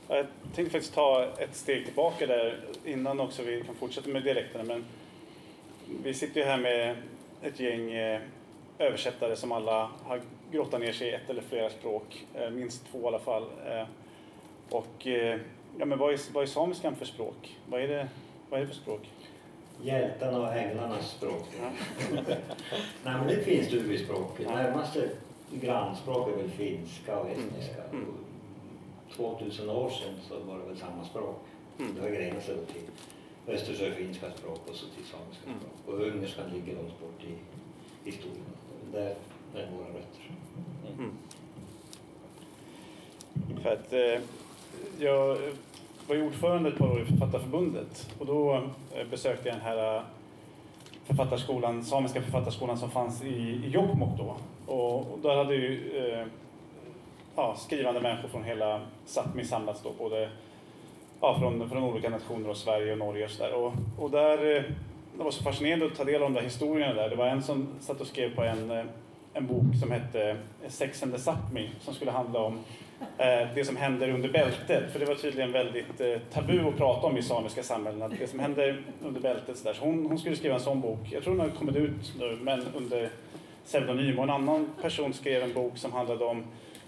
[0.08, 4.64] Jag tänkte faktiskt ta ett steg tillbaka där innan också vi kan fortsätta med dialekterna.
[4.64, 4.84] Men
[6.02, 6.96] vi sitter ju här med
[7.42, 8.20] ett gäng eh,
[8.78, 10.20] översättare som alla har
[10.52, 13.46] grottat ner sig i ett eller flera språk, eh, minst två i alla fall.
[13.66, 13.86] Eh,
[14.70, 15.06] och
[15.78, 17.56] ja, men vad, är, vad är samiskan för språk?
[17.66, 18.08] Vad är det,
[18.50, 19.02] vad är det för språk?
[19.82, 21.46] Hjältarna och änglarnas språk.
[23.04, 23.68] Nej men det finns
[24.04, 24.48] språket.
[24.48, 25.10] Närmaste
[25.52, 27.82] grannspråk är väl finska och estniska.
[27.92, 28.06] Mm.
[29.08, 31.36] Och 2000 år sedan så var det väl samma språk.
[31.78, 31.94] Mm.
[31.94, 35.58] Det har grenat sig till östersjöfinska språk och så till samiska Mm.
[35.60, 35.94] språk.
[35.94, 37.34] Och ungerskan ligger långt bort i
[38.10, 38.44] historien.
[38.92, 39.14] Där
[39.54, 40.30] är våra rötter.
[40.98, 41.12] Mm.
[43.62, 44.20] För att eh,
[44.98, 45.38] jag
[46.10, 48.54] var ju ordförande ett par år i Författarförbundet och då
[48.94, 50.02] eh, besökte jag den här eh,
[51.04, 53.28] författarskolan, samiska författarskolan som fanns i,
[53.64, 54.36] i Jokkmokk då.
[54.72, 56.26] Och, och där hade ju eh,
[57.36, 60.30] ja, skrivande människor från hela Sápmi samlats då, både
[61.20, 63.54] ja, från, från olika nationer och Sverige och Norge och sådär.
[63.54, 64.62] Och, och där, eh,
[65.16, 67.10] det var så fascinerande att ta del av de där historierna där.
[67.10, 68.84] Det var en som satt och skrev på en, eh,
[69.32, 70.36] en bok som hette
[70.68, 72.58] Sex and the Sápmi som skulle handla om
[73.54, 74.92] det som händer under bältet.
[74.92, 78.16] För det var tydligen väldigt eh, tabu att prata om i samiska samhällen.
[78.18, 79.56] Det som händer under bältet.
[79.56, 79.74] Så där.
[79.74, 80.98] Så hon, hon skulle skriva en sån bok.
[81.10, 83.10] Jag tror den har kommit ut nu, men under
[83.64, 84.18] pseudonym.
[84.18, 86.44] Och en annan person skrev en bok som handlade om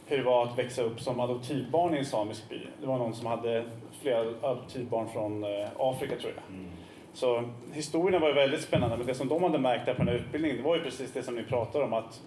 [0.07, 2.61] hur det var att växa upp som adoptivbarn i en samisk by.
[2.81, 3.65] Det var någon som hade
[4.03, 6.43] flera adoptivbarn från eh, Afrika tror jag.
[7.15, 10.15] Så historierna var väldigt spännande, men det som de hade märkt där på den här
[10.15, 12.23] utbildningen, det var ju precis det som ni pratar om, att,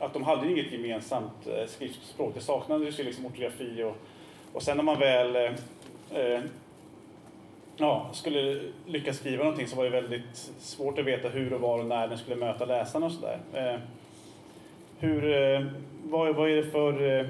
[0.00, 2.34] att de hade inget gemensamt eh, skriftspråk.
[2.34, 3.96] Det saknades ju liksom ortografi och,
[4.52, 5.52] och sen när man väl eh,
[6.20, 6.40] eh,
[7.76, 11.78] ja, skulle lyckas skriva någonting så var det väldigt svårt att veta hur och var
[11.78, 13.38] och när den skulle möta läsarna och sådär.
[13.54, 13.80] Eh,
[14.98, 15.64] hur, eh,
[16.04, 17.26] vad, vad är det för eh,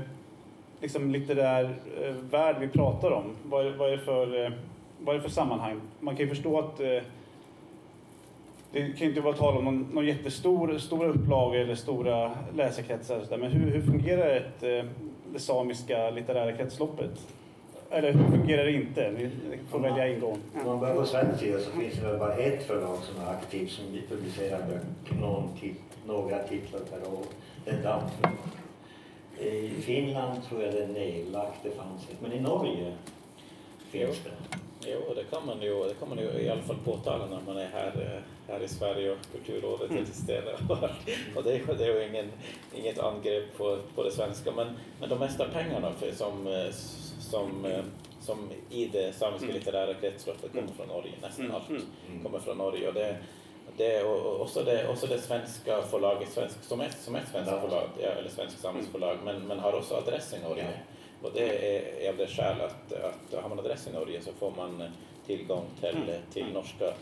[0.81, 3.25] liksom litterär eh, värld vi pratar om?
[3.45, 4.51] Vad, är- vad, är det för, eh,
[5.01, 5.81] vad är det för sammanhang?
[6.01, 7.03] Man kan ju förstå att eh,
[8.73, 13.21] det kan inte vara tal om någon, någon jättestor stora upplagor eller stora läsekretsar.
[13.21, 14.91] så där, Men hur, hur fungerar ett, eh,
[15.33, 17.11] det samiska litterära kretsloppet?
[17.91, 19.11] Eller hur fungerar det inte?
[19.11, 19.31] Ni
[19.71, 20.39] får välja ingång.
[20.55, 23.31] Om man börjar på svensk sida så finns det väl bara ett förlag som är
[23.31, 25.17] aktivt som publicerar böcker,
[26.07, 27.25] några titlar per år.
[27.65, 28.33] Det är Damförlag.
[29.41, 32.21] I Finland tror jag det är nedlagt, det fanns ett.
[32.21, 32.93] Men i Norge
[33.91, 34.59] finns det.
[34.87, 37.57] Jo, det kan man ju, det kan man ju i alla fall påtala när man
[37.59, 40.03] är här, eh, här i Sverige och Kulturrådet Mm.
[40.03, 40.55] existerar.
[41.37, 42.33] och det, är- det är ju ingen,
[42.75, 44.66] inget angrepp på, på det svenska, men,
[45.01, 46.70] men de mesta pengarna för, som, eh,
[47.20, 47.85] som, eh,
[48.20, 49.57] som i det samiska Mm.
[49.59, 52.22] litterära kretsloppet kommer från Norge, nästan Mm, allt mm.
[52.22, 52.88] kommer från Norge.
[52.88, 53.16] Och det,
[53.77, 57.51] det, och, också, det, också det svenska förlaget, svensk, som är som är ett svenskt
[57.51, 60.64] förlag, ja, eller svenskt samhällsförlag, men, men har också adress i Norge.
[61.27, 64.53] Och det är av det skäl att, att har man adress i Norge så får
[64.57, 64.83] man
[65.27, 66.23] tillgång till, mm.
[66.33, 66.93] till norska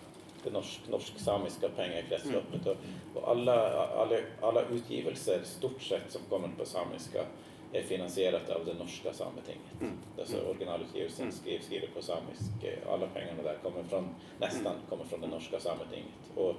[0.45, 2.67] det norsk, norsk-samiska pengakretsloppet.
[2.67, 2.77] Och,
[3.15, 7.25] och alla, alla, alla utgivelser, stort sett, som kommer på samiska
[7.73, 9.81] är finansierat av det norska sametinget.
[9.81, 9.93] Mm.
[10.19, 10.51] Alltså mm.
[10.51, 11.37] originalutgivelsen mm.
[11.37, 12.51] skriv, skriver på samisk.
[12.93, 14.87] Alla pengarna där kommer från, nästan mm.
[14.89, 16.23] kommer från det norska sametinget.
[16.35, 16.55] Och,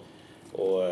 [0.62, 0.84] och,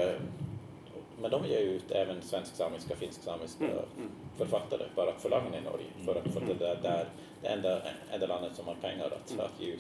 [1.22, 3.78] men de ger ut även svensk-samiska, finsk-samiska mm.
[3.98, 4.10] mm.
[4.38, 5.86] författare, bara förlagen i Norge.
[6.06, 7.06] För, för det, där, där,
[7.42, 7.82] det enda,
[8.14, 9.80] enda landet som har pengar att, att ge ut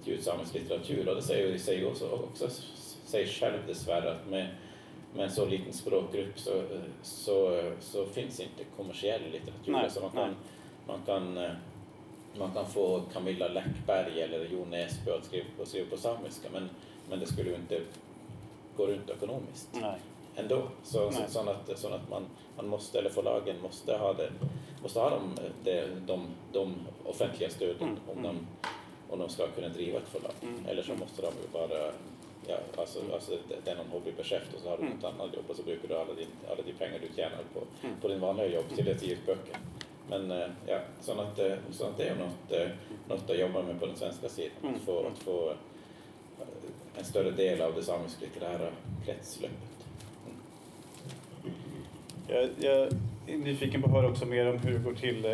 [0.00, 1.08] att ge ut samisk litteratur.
[1.08, 2.48] Och det säger sig också, också
[3.04, 4.48] sig själv dessvärre att med
[5.14, 6.62] med en så liten språkgrupp så,
[7.02, 9.72] så, så finns inte kommersiell litteratur.
[9.72, 10.34] Nej, alltså man, kan,
[10.86, 11.50] man, kan, eh,
[12.38, 16.68] man kan få Camilla Läckberg eller Jo Nesbø att skriva på, skriva på samiska men,
[17.10, 17.80] men det skulle ju inte
[18.76, 19.68] gå runt ekonomiskt.
[19.72, 19.98] Nej.
[20.36, 20.62] Ändå.
[20.82, 24.32] Så, så, så, att, så att man, man måste, eller förlagen måste ha, det,
[24.82, 27.98] måste ha de, de, de, de offentliga stöden mm.
[28.16, 28.46] om, de,
[29.10, 30.32] om de ska kunna driva ett förlag.
[30.42, 30.66] Mm.
[30.66, 31.92] Eller så måste de ju bara
[32.46, 33.32] ja, alltså, alltså
[33.64, 34.96] det är någon hobbygeschäft och så har du mm.
[34.96, 37.86] något annat jobb och så brukar du alla, din, alla de pengar du tjänar på,
[37.86, 38.00] mm.
[38.00, 39.56] på din vanliga jobb till att ge ut böcker.
[40.08, 42.68] Men eh, ja, så att, eh, så att det är något, eh,
[43.08, 44.74] något att jobba med på den svenska sidan, mm.
[44.74, 45.52] att få, att få
[46.98, 48.70] en större del av det samisk-litterära
[49.04, 49.71] kretsloppet.
[52.32, 52.88] Jag, jag
[53.26, 55.32] är nyfiken på att höra också mer om hur det går till eh,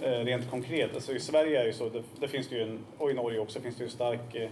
[0.00, 0.94] eh, rent konkret.
[0.94, 3.14] Alltså I Sverige är det ju så, det, det finns det ju en, och i
[3.14, 4.50] Norge också finns det ju en stark eh,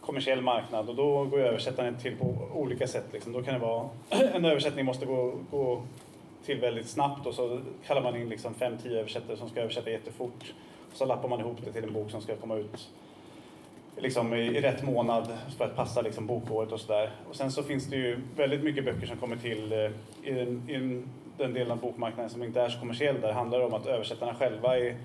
[0.00, 3.04] kommersiell marknad och då går översättandet till på olika sätt.
[3.12, 3.32] Liksom.
[3.32, 3.88] Då kan det vara,
[4.34, 5.82] en översättning måste gå, gå
[6.44, 9.90] till väldigt snabbt och så kallar man in liksom fem, tio översättare som ska översätta
[9.90, 10.54] jättefort.
[10.90, 12.88] Och så lappar man ihop det till en bok som ska komma ut
[13.98, 17.10] liksom i, i rätt månad för att passa liksom bokåret och sådär.
[17.28, 20.70] Och sen så finns det ju väldigt mycket böcker som kommer till eh, i, den,
[20.70, 21.02] i
[21.36, 23.20] den delen av bokmarknaden som inte är så kommersiell.
[23.20, 24.96] Där det handlar om att översättarna själva är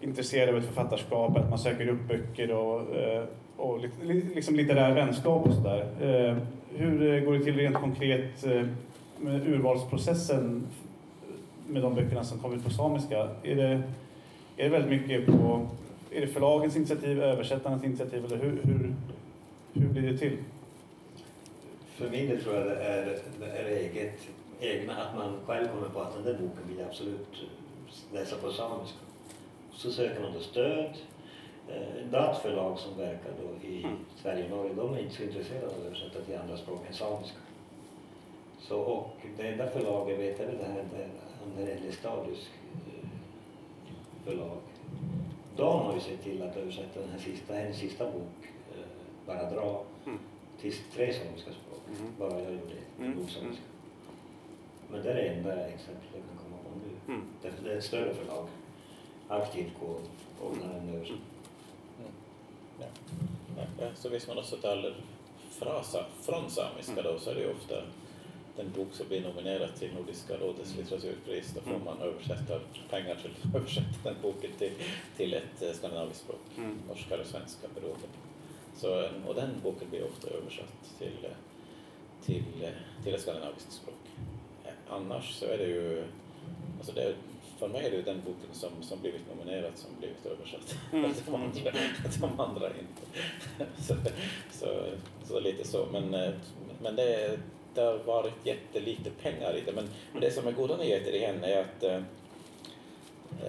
[0.00, 3.24] intresserade av ett författarskap, att man söker upp böcker och eh,
[3.62, 3.78] och
[4.34, 5.86] liksom litterär vänskap och sådär.
[6.00, 6.36] Eh,
[6.76, 8.62] hur eh, går det till rent konkret eh,
[9.20, 10.66] med urvalsprocessen
[11.66, 13.28] med de böckerna som kommer ut på samiska?
[13.42, 13.82] Är det,
[14.56, 15.66] är det väldigt mycket på
[16.14, 18.94] är det förlagens initiativ, översättarnas initiativ eller hur, hur,
[19.72, 20.38] hur blir det till?
[21.86, 24.28] För min del tror jag det är, det är eget,
[24.60, 27.44] egna, att man själv kommer på att den där boken vill jag absolut
[28.12, 28.98] läsa på samiska.
[29.72, 30.90] Så söker man då stöd
[31.68, 33.86] eh, Datt DAT-förlag som verkar då i.
[34.22, 36.94] Sverige och Norge, de är inte så intresserade av att översätta till andra språk än
[36.94, 37.38] samiska.
[38.60, 40.84] Så, och det enda förlaget vet jag väl det här,
[41.56, 42.50] det är Stadius
[42.86, 43.08] eh,
[44.24, 44.58] förlag.
[45.56, 48.38] De har ju sett till att översätta den här sista, hennes sista bok,
[48.74, 48.84] eh,
[49.26, 50.18] Bara dra, mm.
[50.60, 51.80] till tre samiska språk.
[52.00, 52.12] Mm.
[52.18, 53.28] Bara jag gjorde det, mm.
[53.28, 53.62] samiska.
[54.90, 57.14] Men det är det enda exemplet jag kan komma på nu.
[57.14, 57.26] Mm.
[57.42, 58.46] Det, är ett större förlag.
[59.28, 60.00] Aktivt går
[60.40, 61.26] och ordnar en översättning.
[62.78, 62.86] Ja.
[63.94, 64.94] Så hvis man också talar
[65.50, 67.74] frasa från samiska då så är det ju ofta
[68.56, 71.52] den bok som blir nominerad till Nordiska rådets litteraturpris.
[71.54, 71.84] Då får mm.
[71.84, 72.60] man översätta
[72.90, 74.72] pengar till att översätta den boken till,
[75.16, 76.78] till ett eh, skandinaviskt språk, mm.
[76.88, 78.18] norska eller svenska beroende på.
[78.76, 81.36] Så, och den boken blir ofta översatt till, eh,
[82.24, 83.94] till, eh, till ett skandinaviskt språk.
[84.88, 86.04] Annars så är det ju,
[86.78, 87.14] alltså det,
[87.58, 90.76] för mig är det den boken som, som blivit nominerad som blivit översatt.
[90.92, 91.12] Mm.
[91.26, 91.72] de, andra,
[92.20, 93.20] de andra inte.
[93.82, 93.94] så,
[94.50, 94.84] så,
[95.24, 95.86] så, lite så.
[95.92, 96.32] Men, eh,
[96.82, 97.38] men det,
[97.74, 99.72] det har varit jättelite pengar i det.
[99.72, 102.02] Men, men det som är goda nyheter igen är att eh,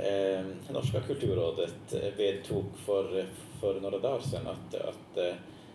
[0.06, 3.26] eh Norska kulturrådet vedtog för,
[3.62, 5.34] för några dagar sedan att, att, eh,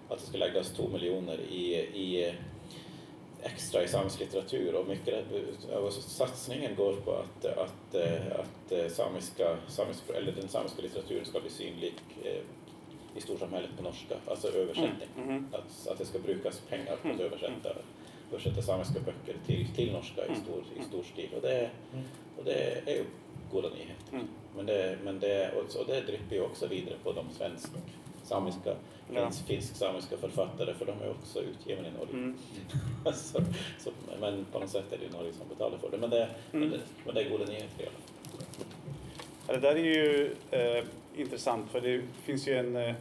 [0.09, 2.35] att det ska läggas två miljoner i, i
[3.43, 5.25] extra i samisk litteratur och mycket
[5.77, 7.95] alltså, satsningen går på att, att,
[8.41, 12.43] att eh, samiska, samisk, eller den samiska litteraturen ska bli synlig eh,
[13.17, 15.09] i storsamhället på norska, alltså översättning.
[15.17, 15.29] Mm.
[15.29, 15.47] Mm.
[15.53, 17.21] Att, att det ska brukas pengar på att mm.
[17.21, 17.75] översätta,
[18.31, 20.41] översätta samiska böcker till, till norska i mm.
[20.41, 22.05] stor, i stor stil och det, mm.
[22.39, 23.05] och det är ju
[23.53, 24.29] goda nyheter.
[24.57, 27.79] Men det, men det, och det driver ju också vidare på de svenska
[28.23, 28.75] samiska,
[29.15, 29.31] ja.
[29.47, 32.13] finsk-samiska författare för de är också utgivna i Norge.
[32.13, 32.39] Mm.
[33.15, 33.41] så,
[33.79, 35.99] så, men på något sätt är det ju Norge som betalar för det.
[35.99, 36.31] Men det, mm.
[36.53, 38.47] men det, men det är goda nyheter i alla fall.
[39.47, 40.85] Ja, det där är ju eh,
[41.17, 42.95] intressant för det finns ju en eh,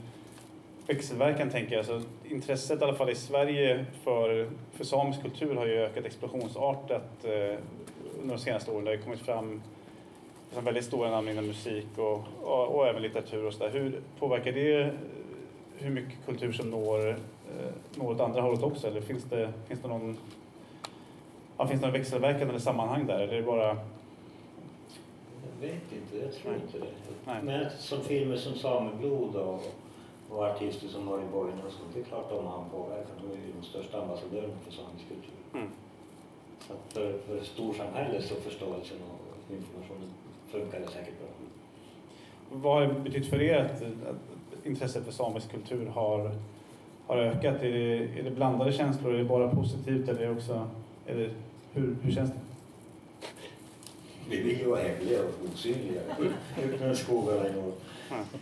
[0.88, 1.86] växelverkan tänker jag.
[1.86, 7.26] Så intresset i alla fall i Sverige för, för samisk kultur har ju ökat explosionsartat
[7.26, 7.58] eh,
[8.22, 8.86] under de senaste åren.
[8.86, 9.62] Det har kommit fram
[10.64, 13.72] väldigt stora namn inom musik och, och, och även litteratur och sådär.
[13.72, 14.92] Hur påverkar det
[15.78, 17.16] hur mycket kultur som når, eh,
[17.96, 18.88] når åt andra hållet också?
[18.88, 20.18] Eller finns det, finns det någon
[21.58, 23.20] ja, finns det någon växelverkan eller sammanhang där?
[23.20, 23.78] Eller är det bara...
[25.62, 26.94] vet inte, jag tror inte det.
[27.26, 27.44] Nej.
[27.44, 29.62] Men som filmer som Sameblod och,
[30.30, 33.16] och artister som Mari Boine och sånt, det är klart de har en påverkan.
[33.22, 35.40] De är ju de största ambassadörerna för samisk kultur.
[35.54, 35.68] Mm.
[36.68, 40.10] Så att för, för storsamhället så förståelsen och informationen
[40.48, 41.28] funkar det säkert bra.
[42.52, 46.32] Vad har det betytt för er att, att intresset för samisk kultur har,
[47.08, 47.56] har ökat?
[47.64, 49.14] Är det, är det blandade känslor?
[49.14, 50.68] Är det bara positivt eller är det också...
[51.06, 51.30] Är det,
[51.74, 52.40] hur, hur känns det?
[54.30, 56.02] Vi vill ju vara hemliga och osynliga
[56.64, 57.74] ut med skogarna i norr.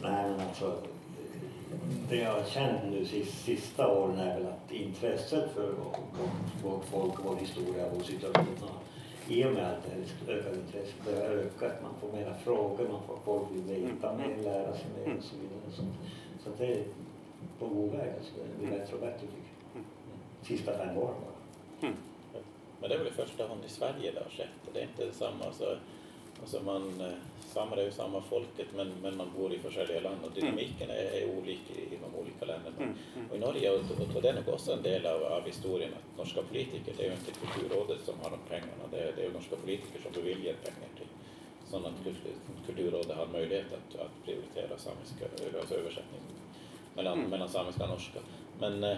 [0.02, 0.78] Nej men alltså,
[2.10, 5.74] det jag har känt nu sista, sista åren är väl att intresset för
[6.64, 8.86] vårt, folk, vår historia, vår situation har
[9.28, 11.82] i och med att det är ett ökat intresse, det har ökat.
[11.84, 15.36] Man får mera frågor, man får folk vill veta mer, lära sig mer och så
[15.36, 15.72] vidare.
[15.72, 15.84] Så,
[16.44, 16.84] så det är
[17.60, 18.14] på god väg.
[18.18, 18.34] Alltså.
[18.36, 19.38] Det blir bättre och bättre tycker
[19.74, 19.84] jag.
[20.48, 21.92] Sista fem åren bara.
[22.80, 24.74] Men det är väl i första hand i Sverige det har skett.
[24.74, 25.46] Det är inte samma.
[25.46, 25.78] Alltså,
[26.42, 27.04] alltså man,
[27.56, 30.90] eh, samer är ju samma folket men, men man bor i olika land och dynamiken
[30.90, 32.78] är, är olika i de olika länderna.
[32.78, 32.94] Mm.
[33.16, 33.30] Mm.
[33.30, 36.18] Och i Norge, och, och, och det är också en del av, av historien att
[36.18, 39.32] norska politiker, det är ju inte Kulturrådet som har de pengarna, det är, det är
[39.32, 41.08] norska politiker som beviljar pengar till
[41.70, 42.34] sådana att kultur,
[42.66, 45.26] Kulturrådet har möjlighet att, att prioritera samiska,
[45.60, 46.22] alltså översättning
[46.96, 47.30] mellan, Mm.
[47.30, 48.20] mellan samiska och norska.
[48.60, 48.98] Men, eh,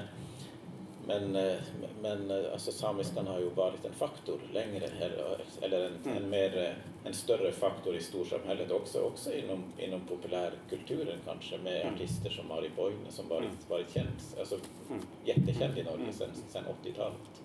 [1.07, 1.55] men, eh,
[2.01, 6.17] men eh, alltså samiskan har ju varit en faktor längre, eller, eller en, Mm.
[6.17, 11.81] en, mer, eh, en större faktor i storsamhället också, också inom, inom populärkulturen kanske med
[11.81, 11.93] Mm.
[11.93, 13.55] artister som Mari Boine som varit, Mm.
[13.69, 14.07] varit känd,
[14.39, 14.55] alltså
[14.89, 15.01] Mm.
[15.25, 16.13] jättekänd i Norge Mm.
[16.13, 17.41] sedan sen 80-talet.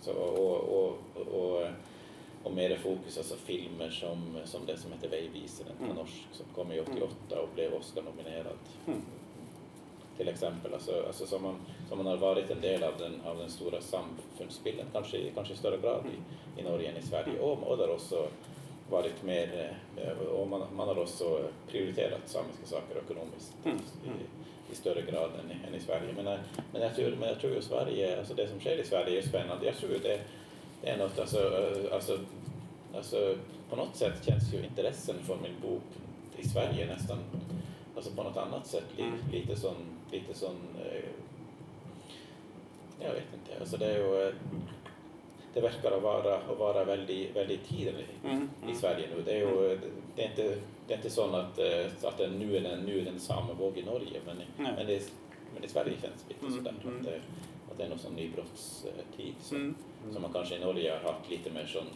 [0.00, 0.98] Så, och, och,
[1.34, 1.66] och,
[2.42, 5.96] och mer fokus, alltså filmer som, som det som heter Vejvisaren på Mm.
[5.96, 9.02] norsk som kom i 88 och blev Oscar-nominerad Mm.
[10.20, 10.74] Till exempel.
[10.74, 11.56] Alltså, alltså som, man,
[11.88, 15.56] som man har varit en del av den, av den stora samfundsbilden, kanske, kanske i
[15.56, 17.38] större grad i, i Norge än i Sverige.
[17.40, 18.28] Och, och där också
[18.90, 23.78] varit mer, eh, och man, man har också prioriterat samiska saker ekonomiskt Mm.
[23.78, 26.12] i, i större grad än i, än i Sverige.
[26.16, 26.38] Men, eh,
[26.72, 29.22] men, jag tror, men jag tror ju Sverige, alltså det som sker i Sverige är
[29.28, 29.66] spännande.
[29.66, 30.20] Jag tror det,
[30.82, 32.18] det är något, alltså, eh, alltså,
[32.96, 33.34] alltså
[33.70, 35.82] på något sätt känns ju intressen för min bok
[36.36, 37.18] i Sverige nästan
[37.96, 39.18] alltså på något annat sätt li, Mm.
[39.32, 39.74] lite som,
[40.12, 41.04] lite som eh,
[43.00, 44.34] jag vet inte, alltså det är ju eh,
[45.54, 48.48] det verkar att vara, att vara väldigt, väldigt tiden i, Mm.
[48.68, 49.22] i Sverige nu.
[49.22, 49.78] Det är ju
[50.16, 52.98] det är inte, det är inte så att, eh, att det nu är en, nu
[53.00, 54.72] är det en samevåg i Norge, men, Nej.
[54.76, 55.02] men, det, är-
[55.54, 56.96] men i Sverige känns det lite Mm, sådär mm.
[56.98, 57.20] att, det,
[57.72, 59.74] att det är någon sån nybrottstid som, Mm.
[60.12, 61.86] som man kanske i Norge har haft lite mer sån,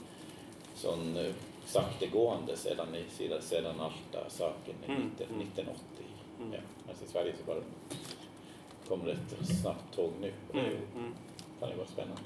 [0.74, 1.32] sån
[1.66, 2.86] saktegående sedan,
[3.40, 5.40] sedan, Alta-saken Mm, 19, mm.
[5.40, 6.04] 1980.
[6.40, 6.52] Mm.
[6.52, 7.56] Ja, alltså I Sverige så bara
[8.88, 10.32] kommer det ett snabbt tåg nu.
[10.52, 10.70] Det Mm.
[10.70, 11.14] ju, Mm.
[11.60, 12.22] kan ju vara spännande.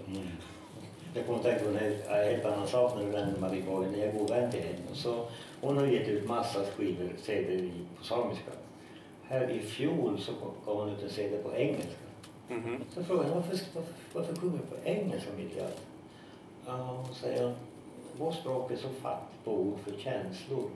[1.14, 3.62] Jag kommer att tänka på en helt, en helt annan sak när du nämnde Marie
[3.62, 3.98] Boine.
[3.98, 4.78] Jag är god vän till henne.
[4.94, 5.26] Så
[5.60, 8.50] hon har gett ut massa skivor, CD på samiska.
[9.24, 12.00] Här i fjol så kom- kom hon ut en CD på engelska.
[12.48, 12.84] Mhm.
[12.94, 15.80] Så frågade jag varför, varför, varför sjunger du på engelska mitt i allt?
[16.66, 16.72] Ja,
[17.06, 17.54] hon säger
[18.18, 20.70] vårt språk är så fattigt på ord för känslor.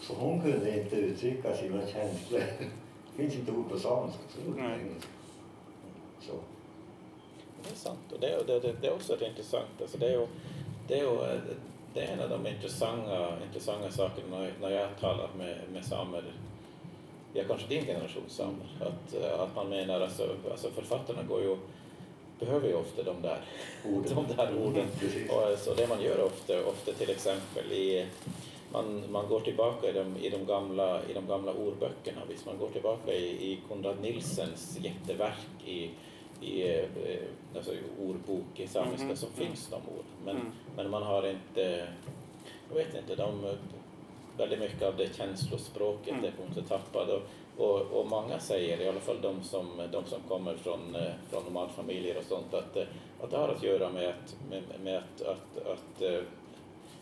[0.00, 2.40] Så hon kunde inte uttrycka sina känslor.
[3.16, 5.08] Det finns inte ord på samiska, så det engelska.
[6.20, 6.32] Så.
[7.62, 8.12] Det är sant.
[8.12, 9.80] Och det, det, det, är också rätt intressant.
[9.80, 10.26] Alltså det, är
[10.88, 11.40] det, är
[11.94, 16.24] det är en av de intressanta, intressanta sakerna när, när jag talar med, med samer,
[17.32, 21.56] ja kanske din generation samer, att, eh, att man menar alltså, alltså författarna går ju,
[22.40, 23.40] behöver ju ofta de där
[23.84, 24.14] Orden.
[24.14, 24.86] de där orden.
[25.28, 28.06] Och så det man gör ofta, ofta till exempel i
[28.72, 32.20] man, man går tillbaka i de, i de, gamla, i de gamla ordböckerna.
[32.28, 35.90] Visst, man går tillbaka i, i Konrad Nilsens jätteverk i,
[36.40, 36.84] i eh,
[37.56, 39.16] alltså, i ordbok i samiska mm.
[39.16, 40.04] finns de orden.
[40.24, 40.52] Men, Mm.
[40.76, 41.88] men man har inte,
[42.68, 43.56] jag vet inte, de,
[44.36, 46.24] väldigt mycket av det känslospråket Mm.
[46.24, 47.08] är på något sätt tappat.
[47.08, 47.22] Och,
[47.56, 51.44] och, och många säger, i alla fall de som, de som kommer från, eh, från
[51.44, 52.84] nomadfamiljer och sånt, att, eh,
[53.22, 56.02] att det har att göra med att, med, med att, att, att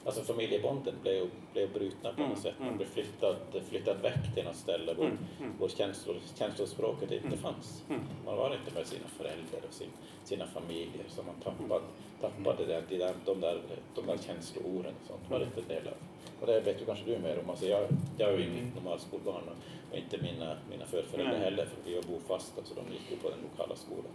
[0.05, 2.55] Alltså familjebanden blev, blev brutna på något Mm, sätt.
[2.59, 2.77] Man mm.
[2.79, 3.37] blev flyttad,
[3.69, 5.19] flyttad väck till något ställe där Mm.
[5.41, 5.69] Mm.
[5.69, 7.39] känslor, känslospråket inte Mm.
[7.39, 7.83] fanns.
[7.89, 8.03] Mm.
[8.25, 9.89] Man var inte med sina föräldrar och sin,
[10.25, 11.85] sina familjer så man tappade,
[12.21, 13.61] tappade det, de, där, de, där,
[13.95, 15.31] de där känsloorden och sånt.
[15.31, 15.95] var inte en del av.
[16.41, 17.51] Och det vet ju kanske du mer om.
[17.51, 17.87] Alltså jag,
[18.19, 19.57] jag är ju inget normalskolbarn och,
[19.93, 23.31] och inte mina, mina förföräldrar heller för vi var bofasta så de gick ju på
[23.31, 24.13] den lokala skolan.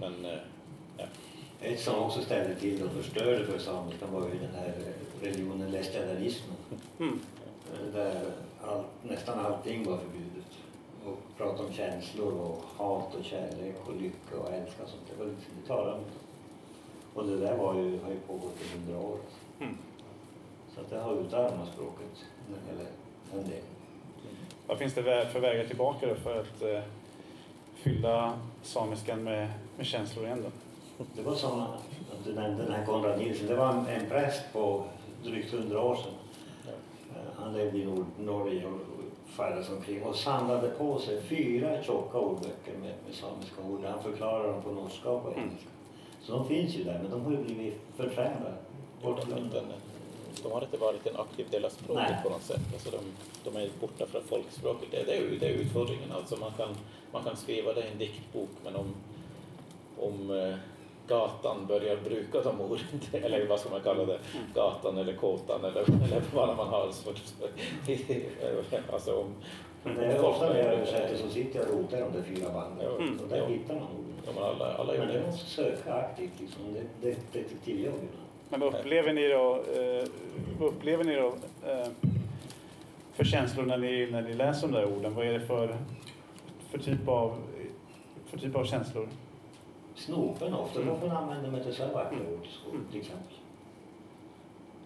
[0.00, 0.38] Men eh,
[0.98, 1.04] ja.
[1.62, 4.74] Ett som också ställde till och förstörde för samiskan var ju den här
[5.20, 6.56] religionen lästjädarismen.
[6.98, 7.20] Mm.
[7.92, 8.20] Där
[8.64, 10.50] all, nästan allting var förbjudet.
[11.06, 15.02] Och prata om känslor och hat och kärlek och lycka och älska och sånt.
[15.10, 16.04] Det var liksom, det talade om.
[17.14, 19.18] Och det där var ju, har ju pågått i hundra år.
[19.60, 19.76] Mm.
[20.74, 22.24] Så att det har utarmat språket
[22.70, 22.86] eller
[23.32, 23.62] en del.
[24.66, 26.82] Vad finns det för vägar tillbaka då för att eh,
[27.74, 30.50] fylla samiskan med, med känslor igen då?
[31.14, 33.46] Det var som att du nämnde den här Konrad Nielsen.
[33.46, 34.84] Det var en, en präst på
[35.24, 36.12] drygt hundra år sedan.
[36.66, 38.80] Eh, Han levde i Nord Norge och
[39.26, 43.80] färdades omkring och samlade på sig fyra tjocka ordböcker med, med samiska ord.
[43.84, 45.68] Han förklarar dem på norska och på engelska.
[46.22, 48.52] Så de finns ju där, men de har ju blivit förträngda.
[49.02, 49.60] bortglömda.
[50.42, 52.20] De har inte varit en aktiv del av språket Nej.
[52.22, 52.60] på något sätt.
[52.72, 52.98] Alltså de,
[53.50, 54.88] de är borta från folkspråket.
[54.90, 56.12] Det, det, är, det är utfordringen.
[56.12, 56.68] Alltså man, kan,
[57.12, 58.94] man kan skriva det i en diktbok men om,
[59.98, 60.54] om eh,
[61.08, 64.18] gatan börjar bruka de orden, eller vad ska man kalla det,
[64.54, 66.90] gatan eller kåtan eller, eller vad man har.
[66.90, 67.10] Så,
[68.92, 69.26] alltså om,
[69.84, 72.50] Men det är ofta jag översätter så sitter jag och rotar i de där fyra
[72.54, 72.86] banden.
[72.96, 73.18] Mm.
[73.22, 73.46] Och där Ja.
[73.46, 74.14] hittar man orden.
[74.26, 75.26] Ja, men alla, alla gör Men det det.
[75.26, 76.62] måste söka aktivt liksom.
[76.74, 77.94] Det, det är ett detektivjobb.
[78.48, 80.08] Men vad upplever ni då, eh,
[80.60, 81.26] vad upplever ni då
[81.66, 81.86] eh,
[83.12, 85.14] för känslor när ni, när ni läser de där orden?
[85.14, 85.76] Vad är det för,
[86.70, 87.36] för, typ, av,
[88.26, 89.08] för typ av känslor?
[89.94, 90.94] Snopen ofta, Mm.
[90.94, 93.34] varför använder man inte så här vackra ord i skolan till exempel?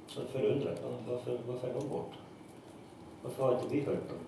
[0.07, 2.17] Så var- varför, varför är de borta?
[3.23, 4.19] Varför har inte vi hört dem?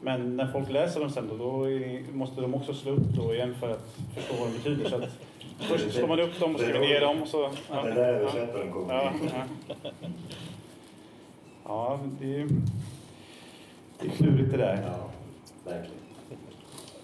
[0.00, 1.66] Men när folk läser dem sen då, då
[2.12, 4.90] måste de också slå upp då igen för att förstå vad de betyder.
[4.90, 5.08] Så att
[5.58, 7.50] först slår man upp dem och skriver ner dem och så...
[7.70, 9.44] Ja, Det där översättaren kommer ja, ja.
[11.64, 12.48] ja det, är,
[14.00, 14.82] det är klurigt det där.
[14.86, 15.10] Ja,
[15.70, 15.99] verkligen.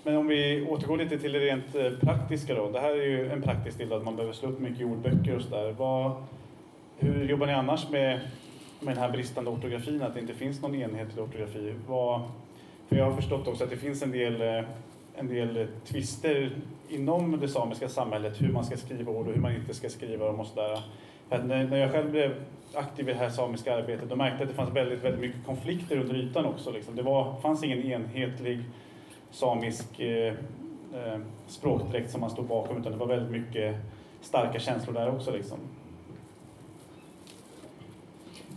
[0.06, 2.70] Men om vi återgår lite till det rent eh, praktiska då.
[2.70, 5.42] Det här är ju en praktisk del att man behöver slå upp mycket ordböcker och
[5.42, 5.74] sådär.
[6.98, 8.20] Hur jobbar ni annars med,
[8.80, 11.74] med den här bristande ortografin, att det inte finns någon enhetlig ortografi?
[11.86, 12.22] Vad,
[12.88, 14.64] för jag har förstått också att det finns en del, eh,
[15.16, 16.50] en del eh, tvister
[16.88, 20.26] inom det samiska samhället, hur man ska skriva ord och hur man inte ska skriva
[20.26, 20.80] dem och sådär.
[21.28, 22.34] När, när jag själv blev
[22.74, 25.46] aktiv i det här samiska arbetet, då märkte jag att det fanns väldigt, väldigt mycket
[25.46, 26.70] konflikter under ytan också.
[26.70, 26.96] Liksom.
[26.96, 28.64] Det var, fanns ingen enhetlig
[29.36, 30.34] samisk eh,
[30.94, 33.76] eh, språkdräkt som man stod bakom utan det var väldigt mycket
[34.20, 35.30] starka känslor där också.
[35.30, 35.58] Liksom.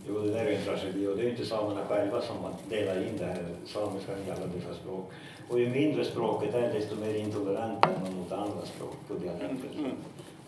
[0.08, 2.96] Jo, det där är en tragedi och det är inte samerna själva som har delat
[2.96, 5.12] in det här samiskan i alla dessa språk.
[5.48, 9.78] Och ju mindre språket är, desto mer intolerant är man mot andra språk och dialekter.
[9.78, 9.96] Mm.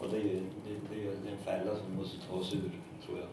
[0.00, 2.70] Och det är ju det, det är ju en fälla som måste ta oss ur,
[3.06, 3.28] tror jag.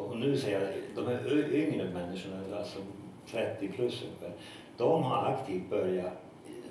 [0.00, 2.78] Och, nu ser jag, de här yngre människorna, alltså
[3.30, 4.32] 30 plus ungefär,
[4.76, 6.12] de har aktivt börjat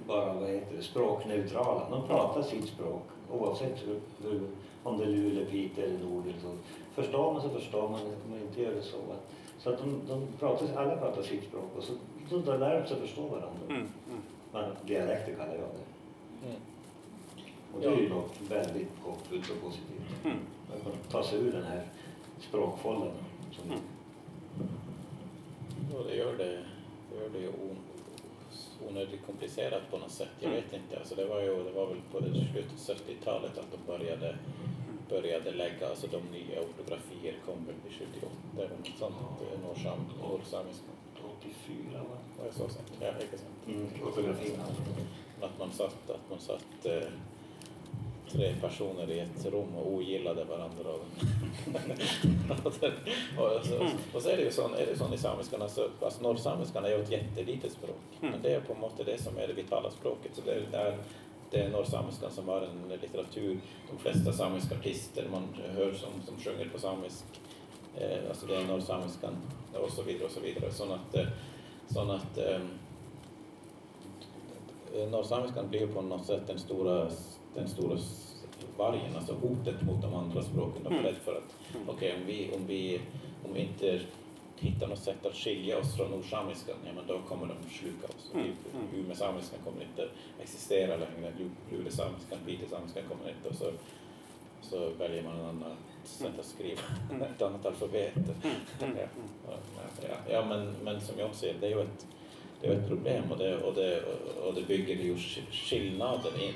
[0.07, 1.89] bara, vad heter det, språkneutrala.
[1.89, 4.41] De pratar sitt språk oavsett hur, hur,
[4.83, 6.53] om det är Luleå, Piteå eller Nord eller så.
[7.01, 8.97] Förstår man så förstår man, om man inte gör det så.
[8.97, 11.93] Att, så att de, de pratar, alla pratar sitt språk och så,
[12.29, 13.61] så då lär de sig förstå varandra.
[13.69, 14.21] Mm, mm.
[14.51, 16.47] Men dialekter kallar jag det.
[16.47, 16.61] Mm.
[17.73, 20.25] Och det är ju något väldigt hoppfullt och positivt.
[20.25, 20.37] Mm.
[20.73, 21.83] Att man tar sig ur den här
[22.39, 23.11] språkfållan.
[23.65, 23.79] Mm.
[25.93, 26.63] Ja, det gör det,
[27.09, 27.77] det, gör det ju on,
[28.89, 30.29] onödigt komplicerat på något sätt.
[30.39, 30.63] Jag Mm.
[30.63, 30.99] vet inte.
[30.99, 34.38] Alltså det, var ju, det var väl på slutet av 70-talet att de började,
[35.09, 39.15] började lägga, alltså de nya ortografier kom väl vid 78 eller något sånt,
[39.67, 40.86] norsam, norsamiska.
[41.39, 42.17] 84 va?
[42.39, 42.88] Var det så sent?
[42.99, 43.67] Ja, sant.
[43.67, 44.55] Mm, ortografin.
[45.41, 47.07] Att man satt, att man satt eh,
[48.32, 50.89] tre personer i ett rum och ogillade varandra.
[50.89, 55.89] och, och, så, och så är det ju sån, är det sån i samiskan, alltså,
[56.01, 58.19] alltså norrsamiskan är ju ett jättelitet språk.
[58.21, 58.32] Mm.
[58.32, 60.32] Men det är på något sätt det som är det vitala språket.
[60.36, 60.97] Så det är där
[61.51, 63.59] det är norrsamiskan som har en litteratur.
[63.91, 67.25] De flesta samiska artister man hör som, som sjunger på samisk,
[67.97, 69.34] eh, alltså det är norrsamiskan
[69.73, 70.71] och så vidare och så vidare.
[70.71, 71.27] Så att, eh,
[71.88, 72.69] så att ehm,
[74.95, 77.07] Eh, Norrsamiskan blir på något sätt den stora,
[77.55, 77.97] den stora
[78.77, 80.83] vargen, alltså hotet mot de andra språken.
[80.83, 81.05] De är Mm.
[81.05, 81.89] rädda för att Mm.
[81.89, 83.01] okej, om, vi, om, vi,
[83.47, 83.99] om vi inte
[84.59, 88.31] hittar något sätt att skilja oss från nordsamiskan, ja men då kommer de sluka oss.
[88.33, 88.45] Mm.
[88.45, 89.05] Mm.
[89.05, 90.09] Umesamiskan kommer inte
[90.41, 93.71] existera längre, Lu- lulesamiskan, pitesamiskan kommer inte och så,
[94.61, 96.81] så väljer man en annan sätt att skriva,
[97.11, 97.21] Mm.
[97.35, 98.15] ett annat alfabet.
[98.15, 98.97] Mm.
[99.47, 102.07] Ja, ja, men, men som jag ser det är ju ett,
[102.61, 104.03] det är ett problem och det, och det,
[104.47, 106.53] och det bygger ju sk- skillnaden in,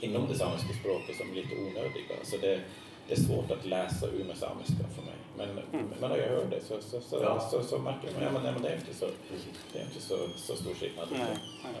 [0.00, 2.16] inom det samiska språket som är lite onödiga.
[2.22, 2.60] Så det,
[3.08, 5.14] det är svårt att läsa umesamiska för mig.
[5.36, 5.86] Men, Mm.
[6.00, 7.40] men när jag hör det så, så, så, Ja.
[7.40, 9.06] så, så märker man ja, men, nej, men det är inte så,
[9.72, 11.08] det är inte så, så stor skillnad.
[11.12, 11.20] Nej,
[11.62, 11.72] nej.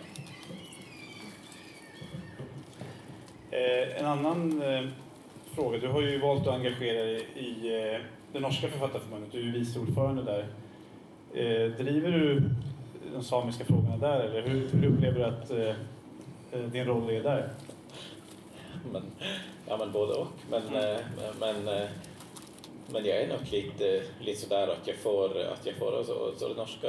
[3.50, 4.84] Eh, en annan eh,
[5.54, 5.78] fråga.
[5.78, 8.00] Du har ju valt att engagera dig i eh,
[8.32, 9.32] det norska författarförbundet.
[9.32, 10.46] Du är vice ordförande där.
[11.78, 12.42] Driver du
[13.14, 15.48] de samiska frågorna där eller hur, hur upplever du att
[16.72, 17.48] din roll är där?
[18.92, 19.02] Men,
[19.68, 20.28] ja, men både och.
[20.50, 21.04] Men, mm.
[21.40, 21.64] men,
[22.86, 26.48] men jag är nog lite, lite sådär att jag får, att jag får alltså, så
[26.48, 26.88] det norska,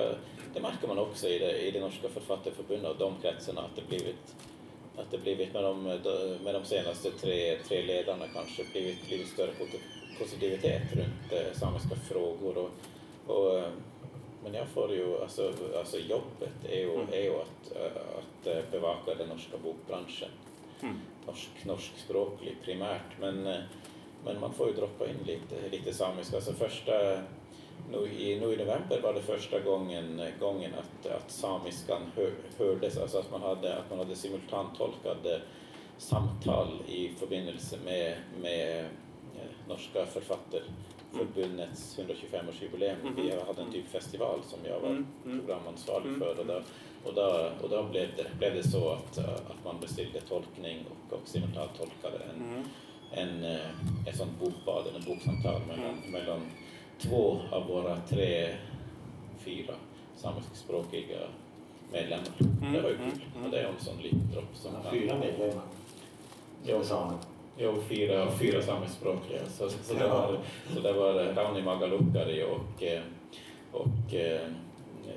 [0.53, 3.87] det märker man också i det, i det norska författarförbundet och de kretsarna att det
[3.87, 4.35] blivit
[4.97, 5.83] att det blivit med de,
[6.43, 9.51] med de senaste tre, tre ledarna kanske blivit, blivit större
[10.19, 12.57] positivitet runt eh, samiska frågor.
[12.57, 12.71] Och,
[13.35, 13.63] och,
[14.43, 17.07] men jag får ju, alltså, alltså jobbet är ju, mm.
[17.11, 17.77] är ju att,
[18.17, 20.29] att eh, bevaka den norska bokbranschen.
[20.81, 20.99] Mm.
[21.25, 23.59] Norsk, norskspråklig primärt, men, eh,
[24.25, 26.35] men man får ju droppa in lite, lite samiska.
[26.35, 26.91] Alltså första,
[27.91, 32.97] nu i, nu i november var det första gången, gången att, att samiskan hör, hördes,
[32.97, 35.41] alltså att man hade, att man hade simultantolkade
[35.97, 38.87] samtal i förbindelse med, med eh,
[39.67, 40.05] norska
[41.11, 43.01] författarförbundets 125-årsjubileum.
[43.01, 43.15] Mm.
[43.15, 45.07] Vi hade en typ festival som jag var mm.
[45.25, 45.39] mm.
[45.39, 46.19] programansvarig mm.
[46.19, 46.61] för och då,
[47.03, 51.13] och då, och då blev, det, blev det så att, att man beställde tolkning och,
[51.13, 52.63] och simultantolkade en, mm.
[53.11, 56.11] en, eh, ett sånt bokbad, en boksamtal mellan, mm.
[56.11, 56.41] mellan
[56.99, 58.55] två av våra tre,
[59.39, 59.73] fyra
[60.15, 61.17] samiskspråkiga
[61.91, 62.27] medlemmar.
[62.61, 62.73] Mm.
[62.73, 63.21] Det var ju kul.
[63.35, 63.45] Mm.
[63.45, 64.71] Och det är en sån liten dropp som...
[64.91, 65.63] Fyra medlemmar?
[66.63, 66.83] Ja,
[67.63, 69.39] Jo, fyra, fyra samiskspråkliga.
[69.45, 70.37] Så, så, det var,
[70.73, 73.01] så det var Rauni Magalukari och, eh,
[73.71, 74.41] och eh,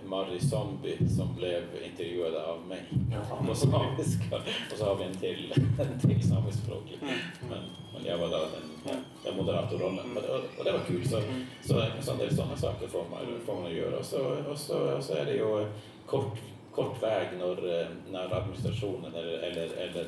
[0.07, 2.83] Marri Zombie som blev intervjuade av mig
[3.13, 3.47] Jaha.
[3.47, 4.37] på samiska.
[4.73, 6.99] Och så har vi en till, en till samiskspråklig.
[7.03, 7.15] Mm.
[7.51, 7.59] Men,
[7.95, 10.05] men jag var där den, den moderatorrollen.
[10.05, 10.17] Mm.
[10.59, 11.09] Och det var kul.
[11.09, 11.45] Så, mm.
[11.63, 13.99] så, så en del sådana saker får man, får man göra.
[13.99, 14.19] Och så,
[14.51, 15.67] och så, och så är det ju
[16.07, 16.39] kort
[16.75, 20.07] kort väg när, eh, när administrationen eller, eller, eller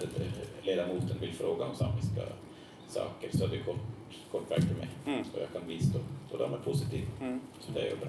[0.63, 2.23] ledamoten vill fråga om samiska
[2.89, 3.77] saker så är det kort,
[4.31, 5.25] kort väg till mig mm.
[5.25, 5.99] så jag kan bistå.
[6.31, 7.41] Och de är positiva, mm.
[7.61, 8.09] så det är ju bra.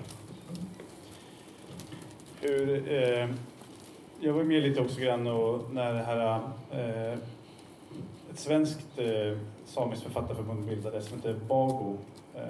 [2.41, 3.29] Hur, eh,
[4.19, 6.39] jag var med lite också grann och när det här
[6.71, 7.19] eh,
[8.31, 11.97] ett svenskt eh, samiskt författarförbund bildades som heter BAGO
[12.35, 12.41] eh,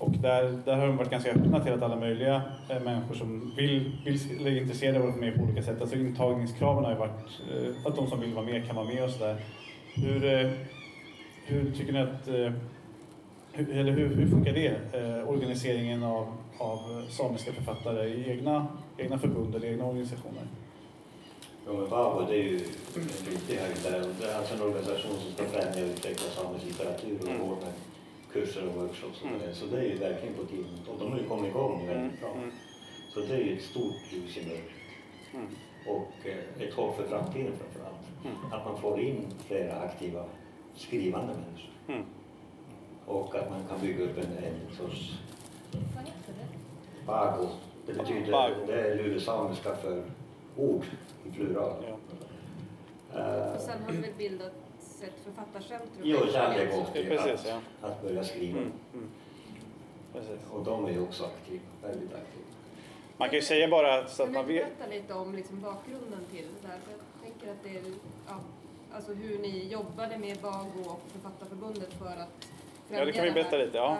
[0.00, 3.52] och där, där har de varit ganska öppna till att alla möjliga eh, människor som
[3.56, 5.80] vill, vill eller är intresserade av att vara med på olika sätt.
[5.80, 9.04] Alltså intagningskraven har ju varit eh, att de som vill vara med kan vara med
[9.04, 9.36] och sådär.
[9.94, 10.50] Hur, eh,
[11.44, 12.52] hur tycker ni att, eh,
[13.52, 16.26] hur, eller hur, hur funkar det, eh, organiseringen av,
[16.58, 18.66] av samiska författare i egna,
[18.98, 20.42] egna förbund eller egna organisationer?
[21.66, 22.56] Ja, men BABO det är ju
[22.96, 24.04] en viktig höjd där.
[24.20, 27.72] Det är alltså en organisation som ska främja och utveckla samisk litteratur och mm
[28.32, 29.22] kurser och workshops.
[29.22, 29.54] Och mm.
[29.54, 30.78] Så det är ju verkligen på tiden.
[30.88, 32.20] Och de har ju kommit igång väldigt mm.
[32.20, 32.32] bra.
[32.32, 32.50] Mm.
[33.08, 34.80] Så det är ju ett stort ljus i mörkret.
[35.34, 35.46] Mm.
[35.86, 38.24] Och eh, ett hopp för framtiden framför allt.
[38.24, 38.52] Mm.
[38.52, 40.24] Att man får in flera aktiva
[40.74, 41.70] skrivande människor.
[41.88, 42.04] Mm.
[43.06, 45.18] Och att man kan bygga upp en, en sorts...
[45.72, 47.06] Vad heter det?
[47.06, 47.48] Bago.
[47.86, 48.54] Det betyder, Bago.
[48.66, 50.04] det är lulesamiska för
[50.56, 50.84] ord
[51.24, 51.84] i plural.
[51.88, 51.96] Ja.
[53.18, 54.52] Uh, och sen har väl bildat
[55.02, 56.02] ett författarcentrum.
[56.02, 57.88] Jo, kärlek och Precis, ja.
[57.88, 58.58] att börja skriva.
[58.58, 59.08] Mm, mm.
[60.50, 62.44] Och de är ju också aktiva, väldigt aktiva.
[63.16, 64.78] Man kan ju säga bara så att man vet...
[64.78, 66.78] berätta lite om liksom bakgrunden till det där?
[66.84, 67.94] För jag tänker att det är
[68.28, 68.34] ja,
[68.92, 72.48] alltså hur ni jobbade med BAGO och Författarförbundet för att
[72.92, 73.76] Ja, det kan vi berätta lite.
[73.76, 73.98] Ja.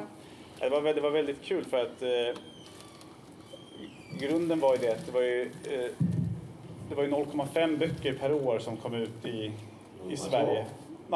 [0.60, 0.68] ja.
[0.68, 2.42] Det, var, det var väldigt kul för att eh,
[4.18, 5.90] grunden var ju det att det var ju, eh,
[6.88, 9.52] det var ju 0,5 böcker per år som kom ut i,
[10.10, 10.66] i Sverige.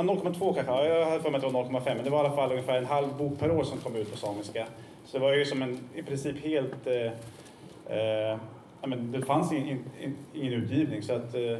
[0.02, 2.36] 0,2 kanske, jag hade för mig att det var 0,5 men det var i alla
[2.36, 4.66] fall ungefär en halv bok per år som kom ut på samiska.
[5.04, 6.86] Så det var ju som en i princip helt...
[6.86, 8.38] Eh, eh,
[8.86, 9.66] men det fanns in,
[10.02, 11.58] in, ingen utgivning så att eh,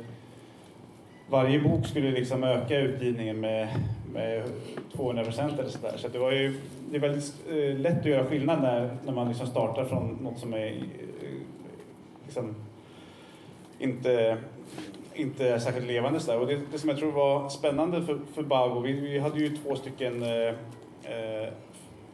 [1.31, 3.69] varje bok skulle liksom öka utgivningen med,
[4.13, 4.43] med
[4.97, 5.97] 200 procent eller sådär.
[5.97, 6.61] Så det var ju
[6.91, 10.39] det är väldigt eh, lätt att göra skillnad när, när man liksom startar från något
[10.39, 10.75] som är eh,
[12.25, 12.55] liksom,
[13.79, 14.37] inte
[15.15, 16.21] inte är särskilt levande.
[16.21, 19.41] Så Och det, det, som jag tror var spännande för, för Bago, vi, vi hade
[19.41, 20.49] ju två stycken eh,
[21.13, 21.49] eh,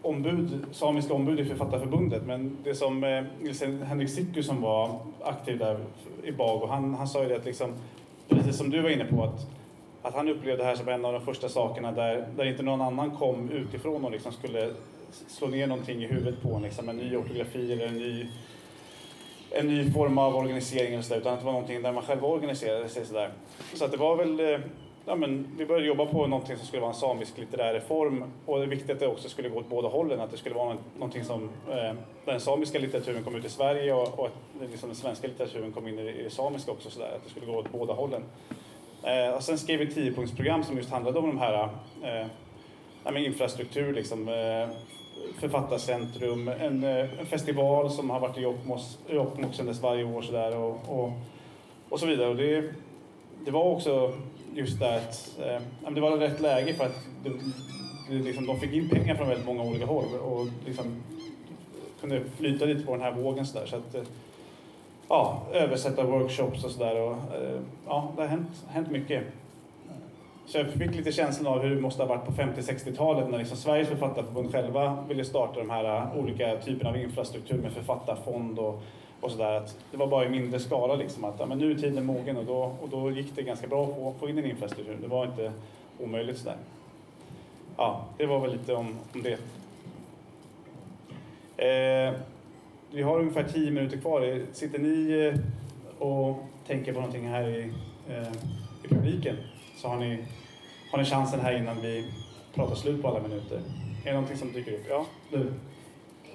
[0.03, 5.59] ombud, samiska ombud i Författarförbundet, men det som eh, Nils Henrik Sicku som var aktiv
[5.59, 5.79] där
[6.23, 7.73] i Bago, han, han sa ju det att liksom,
[8.29, 9.47] precis som du var inne på, att,
[10.03, 12.81] att han upplevde det här som en av de första sakerna där, där inte någon
[12.81, 14.71] annan kom utifrån och liksom skulle
[15.11, 18.27] slå ner någonting i huvudet på en, liksom, en ny ortografi eller en ny
[19.51, 22.03] en ny form av organisering eller så där, utan att det var någonting där man
[22.03, 23.31] själv organiserade sig sådär.
[23.75, 24.61] Så att det var väl, eh,
[25.07, 28.59] ja men vi började jobba på någonting som skulle vara en samisk litterär reform och
[28.59, 30.77] det är viktigt att det också skulle gå åt båda hållen, att det skulle vara
[30.95, 31.75] någonting som, eh,
[32.25, 35.73] där den samiska litteraturen kom ut i Sverige och, och att liksom den svenska litteraturen
[35.73, 38.23] kom in i, i det samiska också sådär, att det skulle gå åt båda hållen.
[39.03, 41.69] Eh, och sen skrev vi ett tiopunktsprogram som just handlade om de här
[43.05, 44.69] eh, infrastruktur, liksom, eh,
[45.39, 48.41] författarcentrum, en, eh, en, festival som har varit i
[49.15, 51.13] Jokkmokk sedan dess varje år sådär och, och,
[51.89, 52.29] och så vidare.
[52.29, 52.73] Och det,
[53.45, 54.13] det var också
[54.55, 57.31] just det att eh, det var rätt läge för att det,
[58.09, 61.03] det, liksom, de fick in pengar från väldigt många olika håll och liksom
[62.01, 63.67] kunde flyta lite på den här vågen så där.
[63.67, 64.03] Så att, eh,
[65.09, 67.11] ja, översätta workshops och sådär.
[67.11, 69.25] Eh, ja, det har hänt, hänt mycket.
[70.51, 73.57] Så jag fick lite känslan av hur det måste ha varit på 50-60-talet när liksom
[73.57, 78.83] Sveriges författarförbund själva ville starta de här äh, olika typerna av infrastruktur med författarfond och,
[79.21, 79.63] och sådär.
[79.91, 82.45] Det var bara i mindre skala liksom att ja, men nu är tiden mogen och
[82.45, 84.97] då, och då gick det ganska bra att få, få in en infrastruktur.
[85.03, 85.53] Det var inte
[85.99, 86.57] omöjligt sådär.
[87.77, 89.39] Ja, det var väl lite om, om det.
[91.57, 92.15] Eh,
[92.91, 94.43] vi har ungefär tio minuter kvar.
[94.53, 95.41] Sitter ni eh,
[96.09, 96.37] och
[96.67, 97.73] tänker på någonting här i,
[98.09, 98.33] eh,
[98.85, 99.37] i publiken
[99.77, 100.19] så har ni
[100.91, 102.13] har ni chansen här innan vi
[102.55, 103.63] pratar slut på alla minuter.
[104.05, 104.87] Är det någonting som dyker upp?
[104.89, 105.53] Ja, du?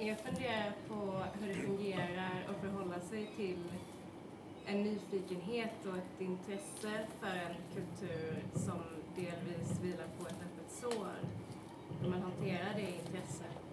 [0.00, 3.64] Jag funderar på hur det fungerar att förhålla sig till
[4.66, 8.80] en nyfikenhet och ett intresse för en kultur som
[9.16, 11.14] delvis vilar på ett öppet sår.
[12.02, 13.66] Hur man hanterar det intresset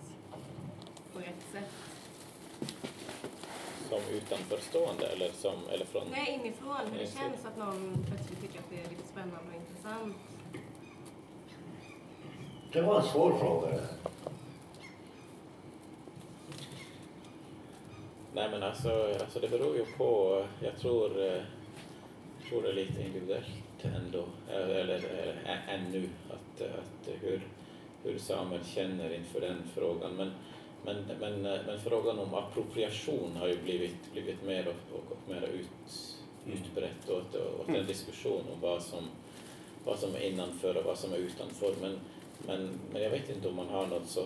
[1.13, 1.73] på rätt sätt.
[3.89, 6.03] Som utanförstående eller, som, eller från?
[6.11, 6.77] Nej, inifrån.
[6.91, 10.15] Hur det känns att någon plötsligt tycker att det är lite spännande och intressant
[12.73, 13.67] det var en svår fråga
[18.35, 21.43] Nej men alltså, alltså det beror ju på, jag tror, jag eh,
[22.49, 23.45] tror det är lite individuellt
[23.83, 27.41] ändå, eller, eller ännu, att, att hur,
[28.03, 30.15] hur samer känner inför den frågan.
[30.15, 30.31] Men,
[30.85, 35.47] men, men, men frågan om appropriation har ju blivit, blivit mer och, och, och mer
[35.47, 36.15] ut,
[36.45, 37.87] utbrett och, och, och en mm.
[37.87, 39.03] diskussion om vad som,
[39.85, 41.73] vad som är innanför och vad som är utanför.
[41.81, 41.99] Men,
[42.37, 44.25] men, men jag vet inte om man har något så,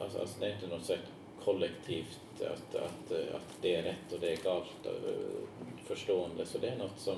[0.00, 0.94] alltså, alltså det är inte något så
[1.44, 4.92] kollektivt att, att, att det är rätt och det är galt eh,
[5.86, 7.16] förstående, så det är något som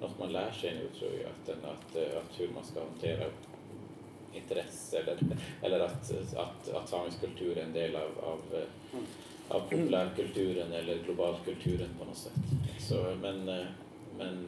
[0.00, 3.24] något man lär sig nu tror jag, att, att, att hur man ska hantera
[4.34, 5.18] intresse eller,
[5.62, 8.40] eller att, att, att samisk kultur är en del av, av,
[9.48, 12.32] av populärkulturen eller globalkulturen på något sätt.
[12.78, 13.44] Så, men,
[14.18, 14.44] men,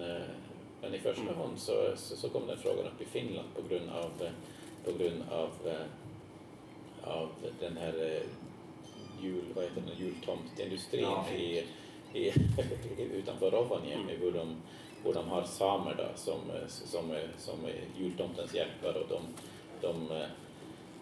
[0.81, 1.35] men i första mm.
[1.35, 4.11] hand så, så, så kom den frågan upp i Finland på grund av
[4.85, 7.29] på grund av, eh, av
[7.61, 8.23] den här eh,
[9.25, 11.65] jul, vad heter den, jultomtindustrin ja, i,
[12.13, 12.33] i,
[13.13, 14.21] utanför Rovaniemi, mm.
[14.21, 14.57] hur, de,
[15.05, 17.57] hur de har samer då, som, som, som
[17.99, 19.23] jultomtens hjälpare och de,
[19.81, 20.25] de,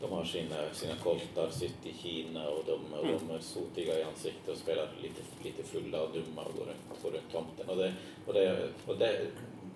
[0.01, 4.03] de har sina, sina koltar sitt i Kina och de, och de är sotiga i
[4.03, 7.69] ansiktet och spelar lite, lite fulla och dumma och går runt, går runt tomten.
[7.69, 7.95] Och det,
[8.27, 9.27] och det, och det,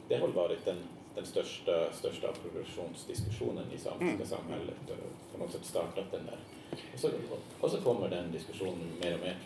[0.08, 0.82] det har varit en
[1.14, 4.26] den största, största appropriationsdiskussionen i samiska mm.
[4.26, 6.38] samhället och på något sätt startat den där.
[6.94, 7.08] Och så,
[7.60, 9.36] och så kommer den diskussionen mer och mer.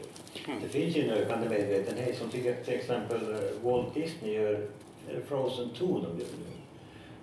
[0.47, 0.61] Mm.
[0.63, 4.69] Det finns ju en ökande medvetenhet som till, till exempel eh, Walt Disney gör
[5.27, 6.59] Frozen 2 de gör nu.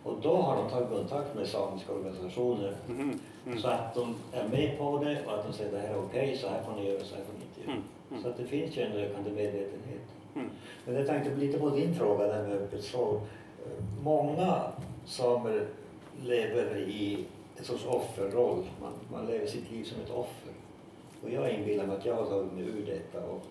[0.04, 3.20] Och då har de tagit kontakt med samiska organisationer mm.
[3.46, 3.60] Mm.
[3.60, 6.24] så att de är med på det och att de säger det här är okej,
[6.24, 7.72] okay, så här får ni göra, så här får ni inte göra.
[7.72, 7.84] Mm.
[8.12, 8.24] mm.
[8.24, 10.06] Så att det finns ju en ökande medvetenhet.
[10.36, 10.50] Mm.
[10.86, 13.22] Men jag tänkte lite på din fråga där med öppet sår
[14.04, 14.72] många
[15.06, 15.68] samer
[16.22, 17.26] lever i
[17.58, 18.64] en sorts offerroll.
[18.82, 20.54] Man, man lever sitt liv som ett offer.
[21.24, 23.42] Och jag inbillar mig att jag har tagit mig ur detta och,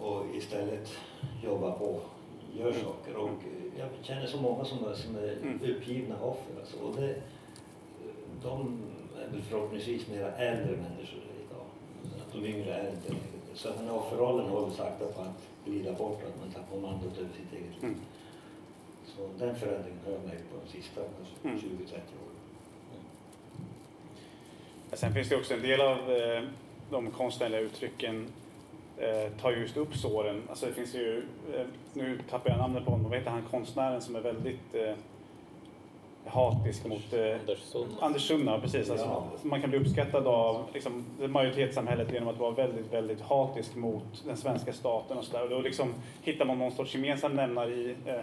[0.00, 0.90] och istället
[1.44, 2.00] jobbar på,
[2.58, 2.84] gör mm.
[2.84, 3.16] saker.
[3.16, 3.30] Och
[3.78, 5.60] jag känner så många som, som är mm.
[5.62, 6.60] uppgivna offer.
[6.60, 6.78] Alltså.
[6.78, 7.14] Och det,
[8.42, 8.82] de
[9.18, 11.66] är väl förhoppningsvis mera äldre människor idag.
[12.32, 13.14] De yngre är inte
[13.54, 17.30] Så den här offerrollen håller sakta på att glida bort, att man tappar kommandot över
[17.30, 17.96] sitt eget liv.
[19.16, 21.00] Så den förändringen har jag märkt på de sista
[21.44, 21.56] mm.
[21.56, 21.62] 20-30
[21.92, 22.36] åren.
[22.90, 23.04] Mm.
[24.92, 26.42] Sen finns det också en del av eh,
[26.90, 28.26] de konstnärliga uttrycken
[28.98, 30.42] eh, tar just upp såren.
[30.48, 31.22] Alltså det finns ju,
[31.54, 34.94] eh, nu tappar jag namnet på honom, vad heter han konstnären som är väldigt eh,
[36.26, 37.36] hatisk mot eh,
[38.00, 38.60] Anders Sunna.
[38.60, 38.90] precis.
[38.90, 39.24] Alltså, ja.
[39.42, 44.36] Man kan bli uppskattad av liksom, majoritetssamhället genom att vara väldigt, väldigt hatisk mot den
[44.36, 45.42] svenska staten och sådär.
[45.42, 48.20] Och då liksom hittar man någon sorts gemensam nämnare i eh,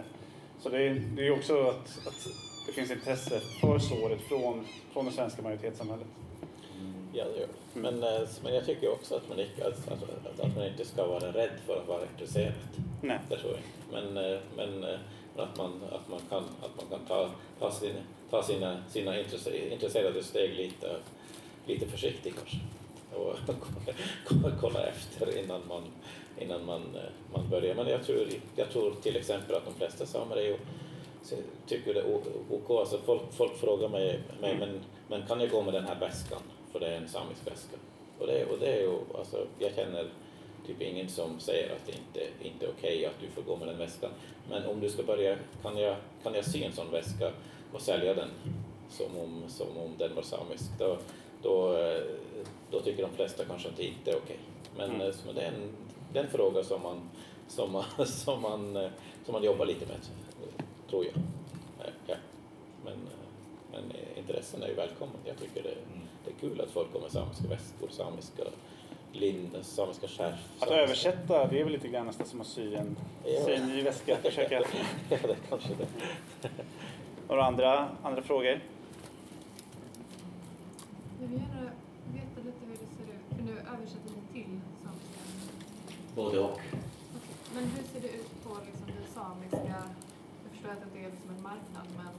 [0.60, 2.28] så det är, det är också att, att
[2.66, 6.06] det finns intresse för såret från, från det svenska majoritetssamhället.
[7.12, 7.80] Ja, det gör det.
[7.80, 8.26] Men, mm.
[8.42, 11.50] men jag tycker också att man, inte, att, att, att man inte ska vara rädd
[11.66, 12.52] för att vara intresserad.
[13.02, 13.18] Nej.
[13.28, 13.62] Det tror jag.
[13.92, 14.84] Men, eh, men,
[15.36, 17.94] att man, att man kan, att man kan ta, ta, sin,
[18.30, 19.20] ta sina, sina
[19.70, 20.96] intresserade steg lite,
[21.66, 22.58] lite försiktigt kanske.
[23.14, 23.36] Och
[24.60, 25.82] kolla efter innan man,
[26.38, 27.74] innan man, eh, man börjar.
[27.74, 28.26] Men jag tror,
[28.56, 30.56] jag tror till exempel att de flesta samer är ju,
[31.66, 32.16] tycker det är
[32.50, 32.70] OK.
[32.70, 34.68] Alltså folk, folk frågar mig, mig mm.
[34.68, 36.42] men, men kan jag gå med den här väskan?
[36.72, 37.76] För det är en samisk väska.
[38.18, 40.06] Och det, och det är ju, alltså, jag känner
[40.66, 43.56] typ ingen som säger att det inte, inte är okej okay att du får gå
[43.56, 44.10] med den väskan.
[44.50, 47.32] Men om du ska börja, kan jag, kan jag sy en sån väska
[47.72, 48.28] och sälja den
[48.88, 50.98] som om, som om den var samisk, då,
[51.42, 51.76] då,
[52.70, 54.36] då tycker de flesta kanske att det inte är okej.
[54.36, 54.86] Okay.
[54.88, 55.12] Men mm.
[55.34, 55.72] det, är en,
[56.14, 57.00] det är en fråga som man,
[57.48, 58.88] som, man, som, man,
[59.24, 59.96] som man jobbar lite med,
[60.90, 61.14] tror jag.
[62.06, 62.14] Ja.
[62.84, 62.98] Men,
[63.72, 65.16] men intressen är ju välkommen.
[65.24, 66.08] Jag tycker det, mm.
[66.24, 68.42] det är kul att folk kommer med samiska väskor, samiska
[69.12, 70.38] linden, samiska skär.
[70.60, 73.44] Att översätta, det är väl lite grann nästan som att sy en, ja.
[73.44, 74.16] sy en ny väska.
[74.22, 74.54] Försöka.
[75.10, 75.88] ja, det kanske det.
[77.28, 78.60] Några andra, andra frågor?
[81.20, 81.70] Jag vill gärna
[82.12, 84.60] veta lite hur det ser ut, för nu översätter ni till?
[86.14, 86.60] Både och.
[87.54, 89.80] Men hur ser det ut på liksom det samiska,
[90.44, 92.14] jag förstår att det är liksom en marknad, men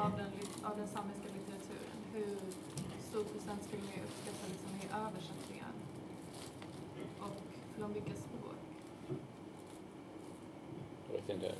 [0.00, 0.30] av den,
[0.68, 2.36] av den samiska litteraturen, hur
[3.10, 5.72] stor procent skulle ni uppskatta liksom i översättningar?
[7.24, 7.36] Och
[7.76, 8.60] från vilka språk?
[11.06, 11.50] Jag vet inte,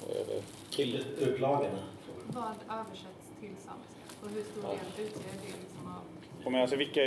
[0.70, 1.82] till upplagorna?
[2.26, 6.03] Vad översätts till samiska och hur stor del utgör det liksom av
[6.51, 7.01] men alltså, vilka,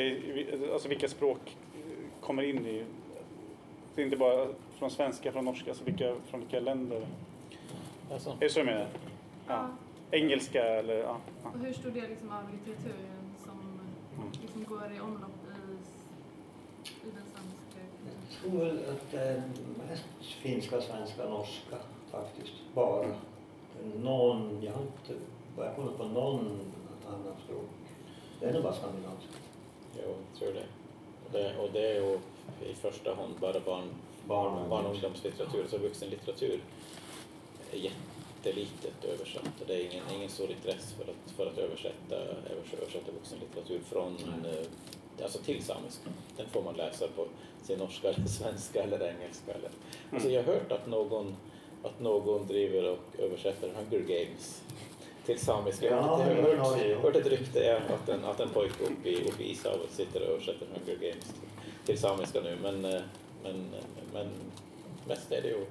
[0.74, 1.58] alltså vilka språk
[2.22, 2.86] kommer in i...
[3.96, 7.08] Det är inte bara från svenska, från norska, alltså vilka, från vilka länder?
[8.12, 8.30] Alltså.
[8.30, 8.88] Är det så du menar?
[9.48, 9.54] Ja.
[9.54, 9.70] ja.
[10.12, 10.98] Engelska eller...
[10.98, 11.18] Ja.
[11.44, 11.50] ja.
[11.50, 13.60] Och hur stor del liksom av litteraturen som
[14.18, 14.32] mm.
[14.42, 15.74] liksom går i omlopp i,
[17.08, 17.80] i den samiska?
[18.06, 19.44] Jag tror väl att det är
[19.90, 20.06] mest
[20.42, 21.76] finska, svenska, norska
[22.12, 22.54] faktiskt.
[22.74, 23.08] Bara.
[23.96, 25.24] Någon, jag har inte
[25.58, 26.60] börjat komma på någon
[27.08, 27.70] annat språk.
[28.40, 29.40] Det är nog bara skandinaviskt.
[29.96, 30.66] Jo, jag tror det.
[31.26, 32.20] Och det, och det är ju
[32.72, 33.88] i första hand bara barn,
[34.28, 36.60] barn, barn och ungdomslitteratur, så vuxenlitteratur
[37.72, 39.64] är jättelitet översatt.
[39.68, 42.16] Det är ingen, ingen stor intresse för att, för att översätta,
[42.80, 46.10] översätta vuxenlitteratur från, eh, alltså till samiska.
[46.38, 47.28] Den får man läsa på
[47.64, 49.54] sin norska eller svenska eller engelska.
[49.54, 49.70] Eller.
[50.12, 51.36] Alltså jag har hört att någon,
[51.84, 54.64] att någon driver och översätter Hunger Games
[55.26, 55.86] till samiska.
[55.86, 59.44] Ja, jag har hört, hört ett rykte att, en, att en pojke uppe i, uppe
[59.44, 61.53] i Ishavet sitter och översätter Hunger Games till,
[61.86, 62.58] till samiska nu.
[62.62, 63.02] Men, eh,
[63.44, 64.28] men, eh, men
[65.08, 65.66] mest är det ju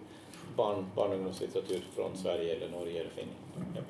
[0.56, 3.38] barn, barn och ungdomslitteratur från Sverige eller Norge eller Finland.
[3.74, 3.82] Ja.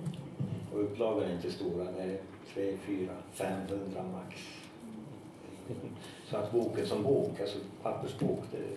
[0.72, 2.20] Och upplagan är inte stora, det är
[2.54, 4.40] 3, 4, 500 max.
[6.30, 8.76] Så att boken som bok, alltså pappersbok, det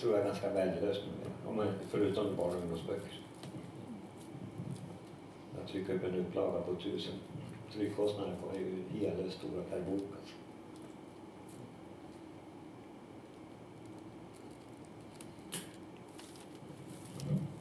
[0.00, 1.02] tror jag är ganska värdelöst
[1.46, 1.72] numera.
[1.90, 3.18] Förutom barn och ungdomsböcker
[5.70, 7.14] trycka upp en upplaga på tusen.
[7.72, 10.04] Tryckkostnaden är ju helt stora per bok.
[10.20, 10.34] Alltså.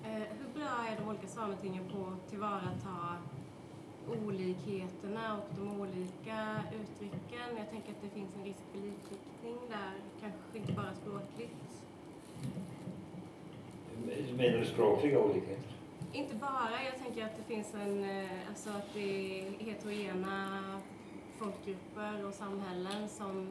[0.04, 1.06] Eh, hur bra är
[1.58, 3.18] sametingen på att tillvarata
[4.26, 7.58] olikheterna och de olika uttrycken?
[7.58, 11.84] Jag tänker att det finns en risk för likriktning där, kanske inte bara språkligt.
[14.38, 15.72] Menar du språkliga olikheter?
[16.14, 20.62] Inte bara, jag tänker att det finns en, eh, alltså att det är heterogena
[21.38, 23.48] folkgrupper och samhällen som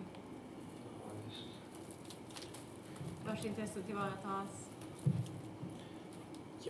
[3.27, 4.66] vars intressen tillvaratas.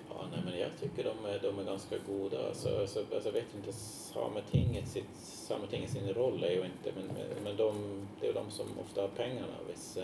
[0.09, 2.49] Ja, nej, men jag tycker de är, de är ganska goda.
[2.49, 7.11] Alltså, alltså, alltså, jag vet inte, Sametinget, sitt, Sametinget sin roll är ju inte, men,
[7.45, 7.75] men de,
[8.21, 9.57] det är de som ofta har pengarna.
[9.69, 9.99] Viss,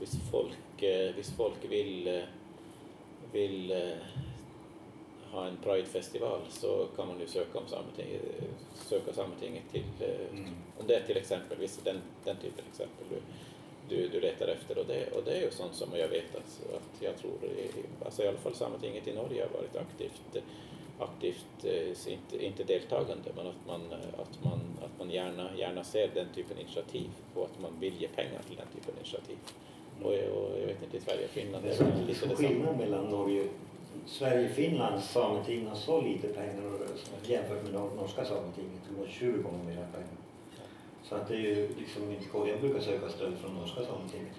[0.00, 2.22] viss, folk, eh, viss folk vill,
[3.32, 3.72] vill
[5.30, 8.22] ha en Pride-festival så kan man ju söka, om Sametinget,
[8.74, 10.50] söka Sametinget till, eh, mm.
[10.78, 13.06] om det är till exempel, visst den, den typen av exempel
[13.90, 16.74] du, du, letar efter och det, och det är ju sånt som jag vet att,
[16.76, 17.32] att jag tror,
[18.04, 20.42] alltså i alla fall Sametinget i Norge har varit aktivt
[21.00, 23.80] aktivt, eh, inte, inte deltagande, men att man,
[24.18, 28.00] att man, att man gärna, gärna ser den typen av initiativ och att man vill
[28.00, 29.36] ge pengar till den typen av initiativ.
[30.02, 32.34] Och, och jag vet inte, i Sverige och Finland det är lite detsamma.
[32.34, 33.44] skillnad mellan Norge
[34.06, 36.62] Sverige-Finlands sameting har så lite pengar
[37.22, 38.80] jämfört med norska sametinget.
[38.88, 40.16] De har 20 gånger mer pengar.
[41.10, 44.34] Så att det är ju liksom inte Jag brukar söka stöd från norska sametinget.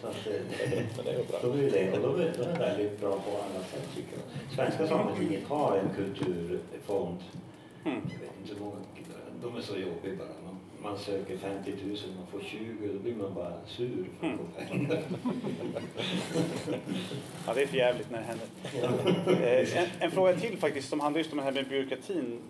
[0.00, 3.64] Så att eh, då blir det, och de är, de är väldigt bra på alla
[3.64, 4.54] sätt tycker jag.
[4.56, 7.18] Svenska sametinget har en kulturfond.
[7.84, 8.00] Mm.
[8.12, 8.76] Jag vet inte hur många,
[9.42, 10.28] de är så jobbiga bara.
[10.44, 14.36] Man, man söker 50 000, man får 20, då blir man bara sur för att
[14.36, 15.02] få pengar.
[17.46, 18.48] ja, det är för jävligt när det händer.
[19.42, 22.40] Eh, en, en, fråga till faktiskt som handlar just om det här med byråkratin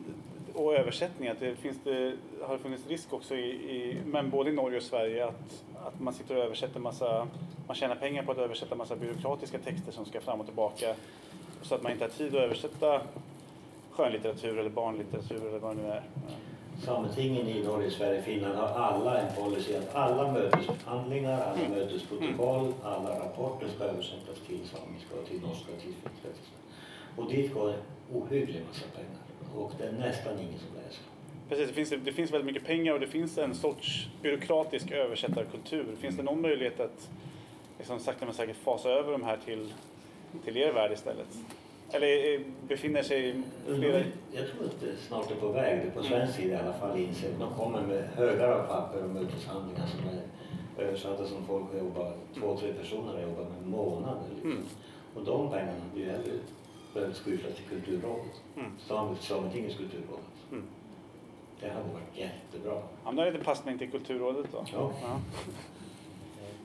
[0.55, 1.29] och översättning.
[1.29, 4.83] Att det, finns det, har funnits risk också, i, i, men både i Norge och
[4.83, 7.29] Sverige, att, att man sitter och översätter massa,
[7.67, 10.95] man tjänar pengar på att översätta massa byråkratiska texter som ska fram och tillbaka
[11.63, 13.01] så att man inte har tid att översätta
[13.91, 16.03] skönlitteratur eller barnlitteratur eller vad det nu är.
[16.85, 23.11] Sametingen i Norge, Sverige, Finland har alla en policy att alla möteshandlingar, alla mötesprotokoll, alla
[23.21, 25.95] rapporter ska översättas till samiska och till norska och till.
[27.17, 27.79] Och dit går en
[28.13, 31.03] ohygglig massa pengar och det är nästan ingen som läser.
[31.49, 35.97] Precis, det finns, det finns väldigt mycket pengar och det finns en sorts byråkratisk översättarkultur.
[36.01, 37.11] Finns det någon möjlighet att
[37.79, 39.73] liksom, sakta men säkert fasa över de här till,
[40.45, 41.29] till er värld istället?
[41.93, 44.03] Eller befinner sig flera...
[44.33, 46.99] Jag tror att det snart är på väg, det på svensk sida i alla fall,
[46.99, 51.79] inser De kommer med högar av papper och möteshandlingar som är översatta som folk har
[51.79, 54.23] jobbat, två, tre personer har jobbat med månader.
[54.35, 54.51] Liksom.
[54.51, 54.65] Mm.
[55.15, 56.31] Och de pengarna blir hellre
[56.95, 58.73] behövt skyfflas till Kulturrådet, mm.
[59.21, 60.21] Sametingets kulturråd.
[60.53, 60.65] Mm.
[61.61, 62.75] Det hade varit jättebra.
[62.75, 64.65] Ja, men då är det passning till Kulturrådet då.
[64.73, 64.93] Ja.
[65.03, 65.21] ja.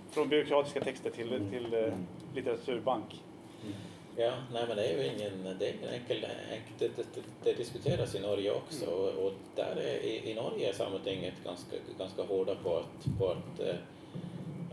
[0.09, 1.49] Från byråkratiska texter till, mm.
[1.49, 1.93] till uh,
[2.36, 3.23] litteraturbank.
[3.63, 3.75] Mm.
[4.15, 7.53] Ja, nej men det är ju ingen, det är ingen enkel, enkel det, det, det,
[7.53, 8.99] diskuteras i Norge också mm.
[8.99, 13.27] och, och, där är, i, i Norge är Sametinget ganska, ganska hårda på att, på
[13.27, 13.75] att eh,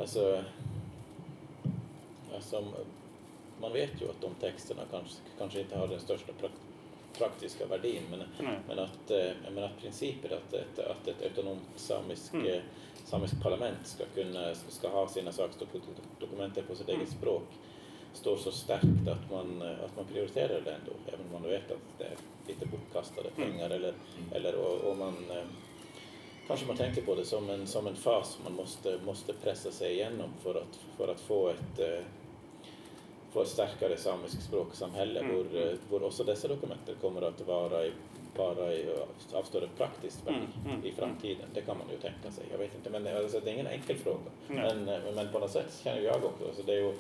[0.00, 0.44] alltså,
[2.34, 2.64] alltså
[3.61, 6.32] man vet ju att de texterna kanske, kanske inte har den största
[7.18, 8.61] praktiska värdin men, mm.
[8.68, 12.46] men, att, eh, men att principen att ett, att ett autonomt samisk, mm.
[12.46, 12.61] Eh,
[13.04, 17.18] samisk parlament ska, kunna, ska ha sina saksdokument på sitt eget mm.
[17.18, 17.46] språk
[18.12, 21.70] står så starkt att man, eh, att man prioriterar det ändå, även om man vet
[21.70, 23.50] att det är lite bortkastade mm.
[23.50, 23.94] pengar eller,
[24.32, 25.14] eller och, och man
[26.46, 29.92] kanske man tänker på det som en, som en fas man måste, måste pressa sig
[29.92, 31.80] igenom för att, för att få ett
[33.37, 35.34] få ett starkare samiskt språksamhälle mm.
[35.34, 37.93] hvor, eh, hvor också dessa dokument kommer att vara i,
[38.37, 38.87] bara i,
[39.32, 40.74] av större praktiskt värde mm.
[40.74, 40.87] mm.
[40.87, 41.47] i framtiden.
[41.55, 42.45] Det kan man ju tänka sig.
[42.51, 44.30] Jag vet inte, men alltså, det är ingen enkel fråga.
[44.49, 46.93] Men, eh, men på något sätt känner jag också, alltså, det är ju,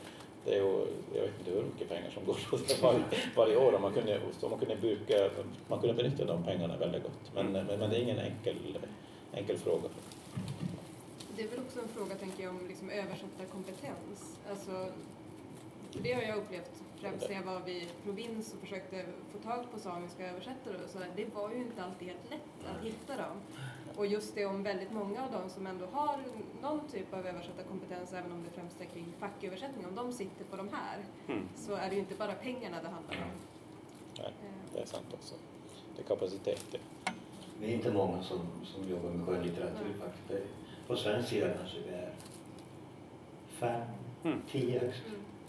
[0.44, 3.04] det är ju, jag vet inte hur mycket pengar som går åt varje,
[3.36, 5.30] varje år och man kunde, så man kunde, buka,
[5.68, 7.30] man kunde benyttja de pengarna väldigt gott.
[7.34, 7.66] Men, mm.
[7.66, 8.56] men, men, det är ingen enkel,
[9.32, 9.88] enkel fråga.
[11.36, 14.38] Det är väl också en fråga, tänker jag, om liksom översättarkompetens.
[14.50, 14.88] Alltså,
[15.96, 19.64] för det har jag upplevt främst när jag var vid provins och försökte få tag
[19.72, 20.98] på samiska översättare och så.
[21.16, 23.36] Det var ju inte alltid helt lätt att hitta dem.
[23.96, 26.18] Och just det om väldigt många av dem som ändå har
[26.62, 30.56] någon typ av översättarkompetens, även om det främst är kring facköversättning, om de sitter på
[30.56, 31.48] de här mm.
[31.56, 33.30] så är det ju inte bara pengarna det handlar om.
[34.18, 34.32] Nej,
[34.72, 35.34] det är sant också.
[35.96, 36.66] Det är kapacitet.
[36.70, 36.78] Det.
[37.60, 40.52] Vi är inte många som, som jobbar med skönlitteratur faktiskt.
[40.86, 42.10] På svensk sida kanske vi är
[43.48, 43.82] fem,
[44.24, 44.42] mm.
[44.50, 44.80] tio.
[44.80, 44.92] Mm.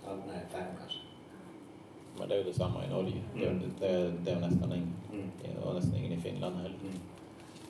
[0.07, 0.99] Ja, nej, fem kanske.
[2.17, 3.21] Men det är ju detsamma i Norge.
[3.35, 3.59] Mm.
[3.79, 5.63] Det, det, det, är nästan ingen, mm.
[5.63, 6.75] och nästan ingen i Finland heller.
[6.81, 6.99] Mm.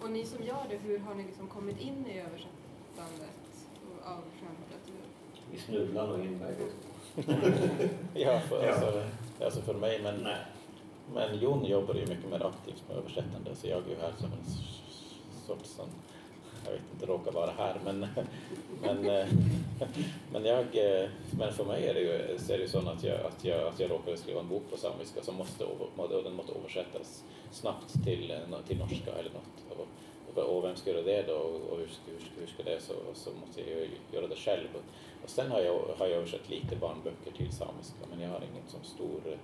[0.02, 3.68] Och ni som gör det, hur har ni liksom kommit in i översättandet
[4.04, 5.04] av skönlitteratur?
[5.52, 6.72] Vi snubblar nog in bägge
[8.14, 9.04] Ja, för, alltså,
[9.44, 10.46] alltså för mig, men, Nej.
[11.14, 14.32] men Jon jobbar ju mycket mer aktivt med översättande så jag är ju här som
[14.32, 14.46] en
[15.48, 15.90] sorts sån
[16.68, 17.80] jag vet inte, råkar vara här.
[17.86, 18.08] Men,
[18.82, 19.28] men, eh,
[20.32, 23.20] men, jag, eh, men för mig är det ju, så är det så att jag,
[23.26, 26.54] att, jag, att jag råkade skriva en bok på samiska som måste, och den måste
[26.54, 29.88] översättas snabbt till, eh, till norska eller något.
[30.36, 33.30] Och, och vem ska göra det då och hur, hur, hur ska det så, så
[33.46, 34.68] måste jag göra det själv.
[35.24, 38.68] Och sen har jag, har jag översatt lite barnböcker till samiska men jag har ingen
[38.68, 39.38] som stor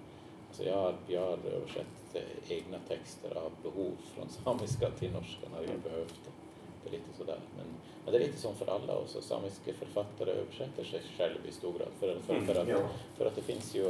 [0.53, 2.15] Alltså jag, har, jag har översatt
[2.47, 6.42] egna texter av behov från samiska till norska när jag behövt det
[6.84, 7.39] det är lite sådär.
[7.57, 7.65] Men,
[8.03, 11.73] men det är lite som för alla också, samiska författare översätter sig själv i stor
[11.73, 11.88] grad.
[11.99, 12.81] För, för, för, att, mm,
[13.17, 13.84] för att det finns ju,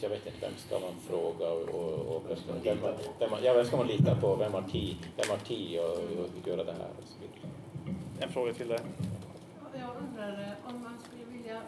[0.00, 2.78] jag vet inte, vem ska man fråga och, och, och vem, ska, vem,
[3.18, 6.64] vem, ja, vem ska man lita på, vem har tid, vem har tid att göra
[6.64, 7.52] det här och så vidare.
[8.20, 8.80] En fråga till dig.
[9.78, 11.62] Jag undrar om man skulle vilja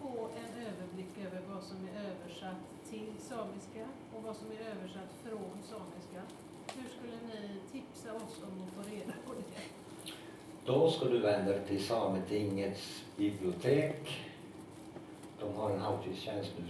[0.00, 5.10] få en överblick över vad som är översatt till samiska och vad som är översatt
[5.24, 6.20] från samiska.
[6.76, 9.83] Hur skulle ni tipsa oss om att få reda på det?
[10.66, 14.20] Då ska du vända dig till Sametingets bibliotek.
[15.40, 16.64] De har en halvtidstjänst nu.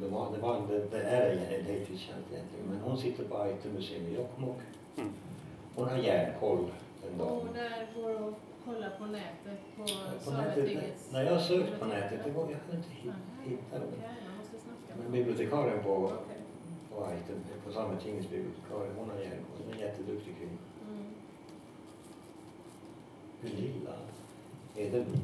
[0.00, 3.68] Det, var, det, var, det, det är en heltidstjänst egentligen, men hon sitter på Aite
[3.68, 4.56] museum i Jokkmokk.
[4.96, 5.12] Mm.
[5.74, 6.66] Hon har järnkoll
[7.02, 7.48] den dagen.
[7.48, 8.34] Och när går att
[8.64, 9.82] kolla på nätet på,
[10.24, 11.12] på Sametingets...
[11.12, 12.90] När jag sökt på nätet, det går, jag kan inte
[13.44, 13.86] hitta det.
[15.02, 16.16] Men bibliotekarien på, okay.
[16.90, 17.32] på Aite,
[17.66, 19.58] på Sametingets bibliotekarie, hon har järnkoll.
[19.64, 20.58] Hon är en jätteduktig kvinna.
[23.44, 23.96] Gunilla
[24.76, 25.20] Edelbro.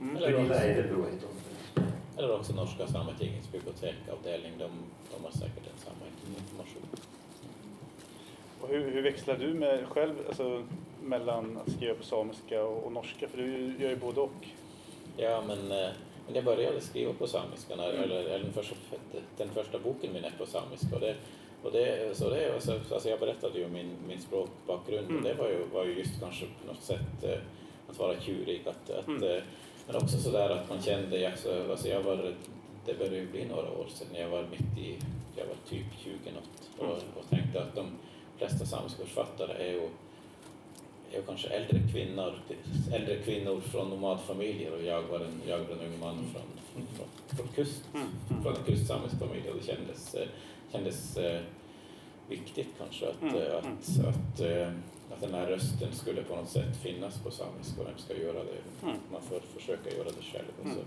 [0.00, 0.18] Mm.
[0.18, 1.36] Gunilla Edelbro heter hon.
[2.18, 4.52] Eller också Norska Sametingets bibliotekavdelning.
[4.58, 4.70] De,
[5.14, 6.06] de har säkert en samma
[6.38, 6.82] information.
[8.60, 10.62] Och hur, hur växlar du med själv alltså,
[11.02, 13.28] mellan att skriva på samiska och, och norska?
[13.28, 14.46] För du gör ju både och.
[15.16, 15.88] Ja, men, eh,
[16.26, 18.02] men jag började skriva på samiska, när, mm.
[18.02, 18.74] eller, eller den, första,
[19.36, 20.94] den första boken min är på samiska.
[20.94, 21.16] Och det,
[21.62, 25.16] Och det, så det, alltså, jag berättade ju min, min språkbakgrund Mm.
[25.16, 27.38] och det var ju, var ju just kanske på något sätt eh,
[27.90, 28.62] att vara tjurig.
[28.68, 29.22] Att, att, Mm.
[29.22, 29.42] eh,
[29.86, 32.34] men också sådär att man kände, alltså, alltså jag var,
[32.86, 34.98] det började ju bli några år sedan, jag var mitt i,
[35.36, 36.96] jag var typ 20 något och, Mm.
[37.18, 37.86] och tänkte att de
[38.38, 39.88] flesta samiska författare är ju,
[41.18, 42.34] ju kanske äldre kvinnor,
[42.92, 46.42] äldre kvinnor från nomadfamiljer och jag var en, jag var en ung man från,
[46.96, 48.06] från, från kust, Mm.
[48.30, 48.42] Mm.
[48.42, 50.16] från en kustsamisk familj och det kändes,
[50.72, 51.40] kändes eh,
[52.28, 54.68] viktigt kanske att, Mm, eh, att, att, eh,
[55.12, 58.44] att den här rösten skulle på något sätt finnas på samiska och vem ska göra
[58.44, 58.86] det?
[59.12, 60.48] Man får försöka göra det själv.
[60.62, 60.80] Och så,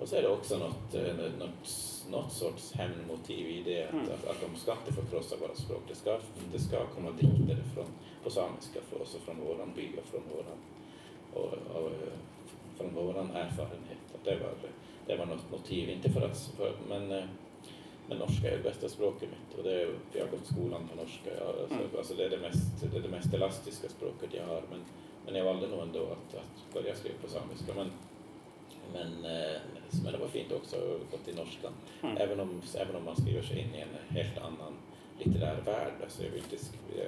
[0.00, 4.04] och så är det också något, eh, något, något sorts hämndmotiv i det att, Mm.
[4.06, 5.82] att, att de ska inte förkrossa våra språk.
[5.88, 6.18] Det ska,
[6.52, 7.86] det ska komma dikter från,
[8.24, 10.58] på samiska för oss och från våran by och från våran,
[11.34, 11.92] och, och,
[12.76, 14.04] från våran erfarenhet.
[14.14, 14.54] Att det, var,
[15.06, 17.24] det var något motiv, inte för att, för, men eh,
[18.08, 20.96] men norska är det bästa språket mitt och det är, jag har gått skolan på
[21.02, 21.30] norska.
[21.38, 21.86] Jag, alltså, Mm.
[21.98, 24.62] alltså det, är det, mest, det är det mest elastiska språket jag har.
[24.70, 24.80] Men,
[25.26, 27.72] men jag valde nog ändå att, att börja skriva på samiska.
[27.76, 27.90] Men,
[28.92, 29.60] men, eh,
[30.04, 31.72] men det var fint också att gå till norskan.
[32.02, 32.16] Mm.
[32.16, 34.74] Även, om, även om man skriver sig in i en helt annan
[35.18, 35.92] litterär värld.
[36.02, 37.04] Alltså jag vill inte skriva,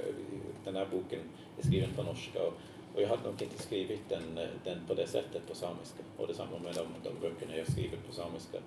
[0.64, 1.20] den här boken
[1.59, 2.55] är skriven på norska och,
[2.95, 6.03] och jag hade nog inte skrivit den, eh, den på det sättet på samiska.
[6.16, 8.59] Och detsamma med de, de böckerna jag skriver på samiska.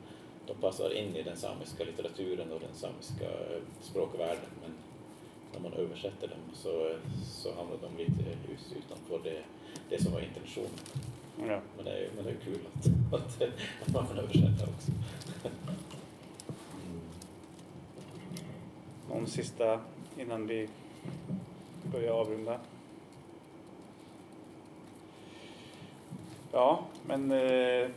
[0.48, 4.50] De passar in i den samiska litteraturen och den samiska eh, språkvärlden.
[4.62, 4.72] Men
[5.54, 8.38] när man översätter dem så, så hamnar de lite
[8.80, 9.44] utanför det,
[9.90, 10.80] det som var intentionen.
[11.48, 11.60] Ja.
[11.76, 13.42] Men det är, men det är kul att, att,
[13.88, 14.92] att man kan översätta också.
[15.44, 15.58] Mm.
[19.10, 19.80] Någon sista
[20.18, 20.70] innan vi
[21.84, 22.60] börjar avrunda?
[26.52, 27.90] Ja, men eh,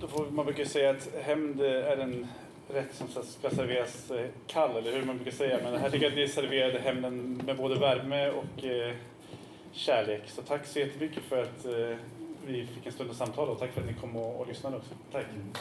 [0.00, 2.26] då får man brukar säga att hämnd är en
[2.68, 5.58] rätt som ska serveras eh, kall, eller hur man brukar säga.
[5.62, 8.94] Men här tycker jag att ni serverade hämnden med både värme och eh,
[9.72, 10.22] kärlek.
[10.26, 11.96] Så tack så jättemycket för att eh,
[12.46, 14.76] vi fick en stund att samtala och tack för att ni kom och, och lyssnade
[14.76, 14.90] också.
[15.12, 15.26] Tack.
[15.34, 15.52] Mm.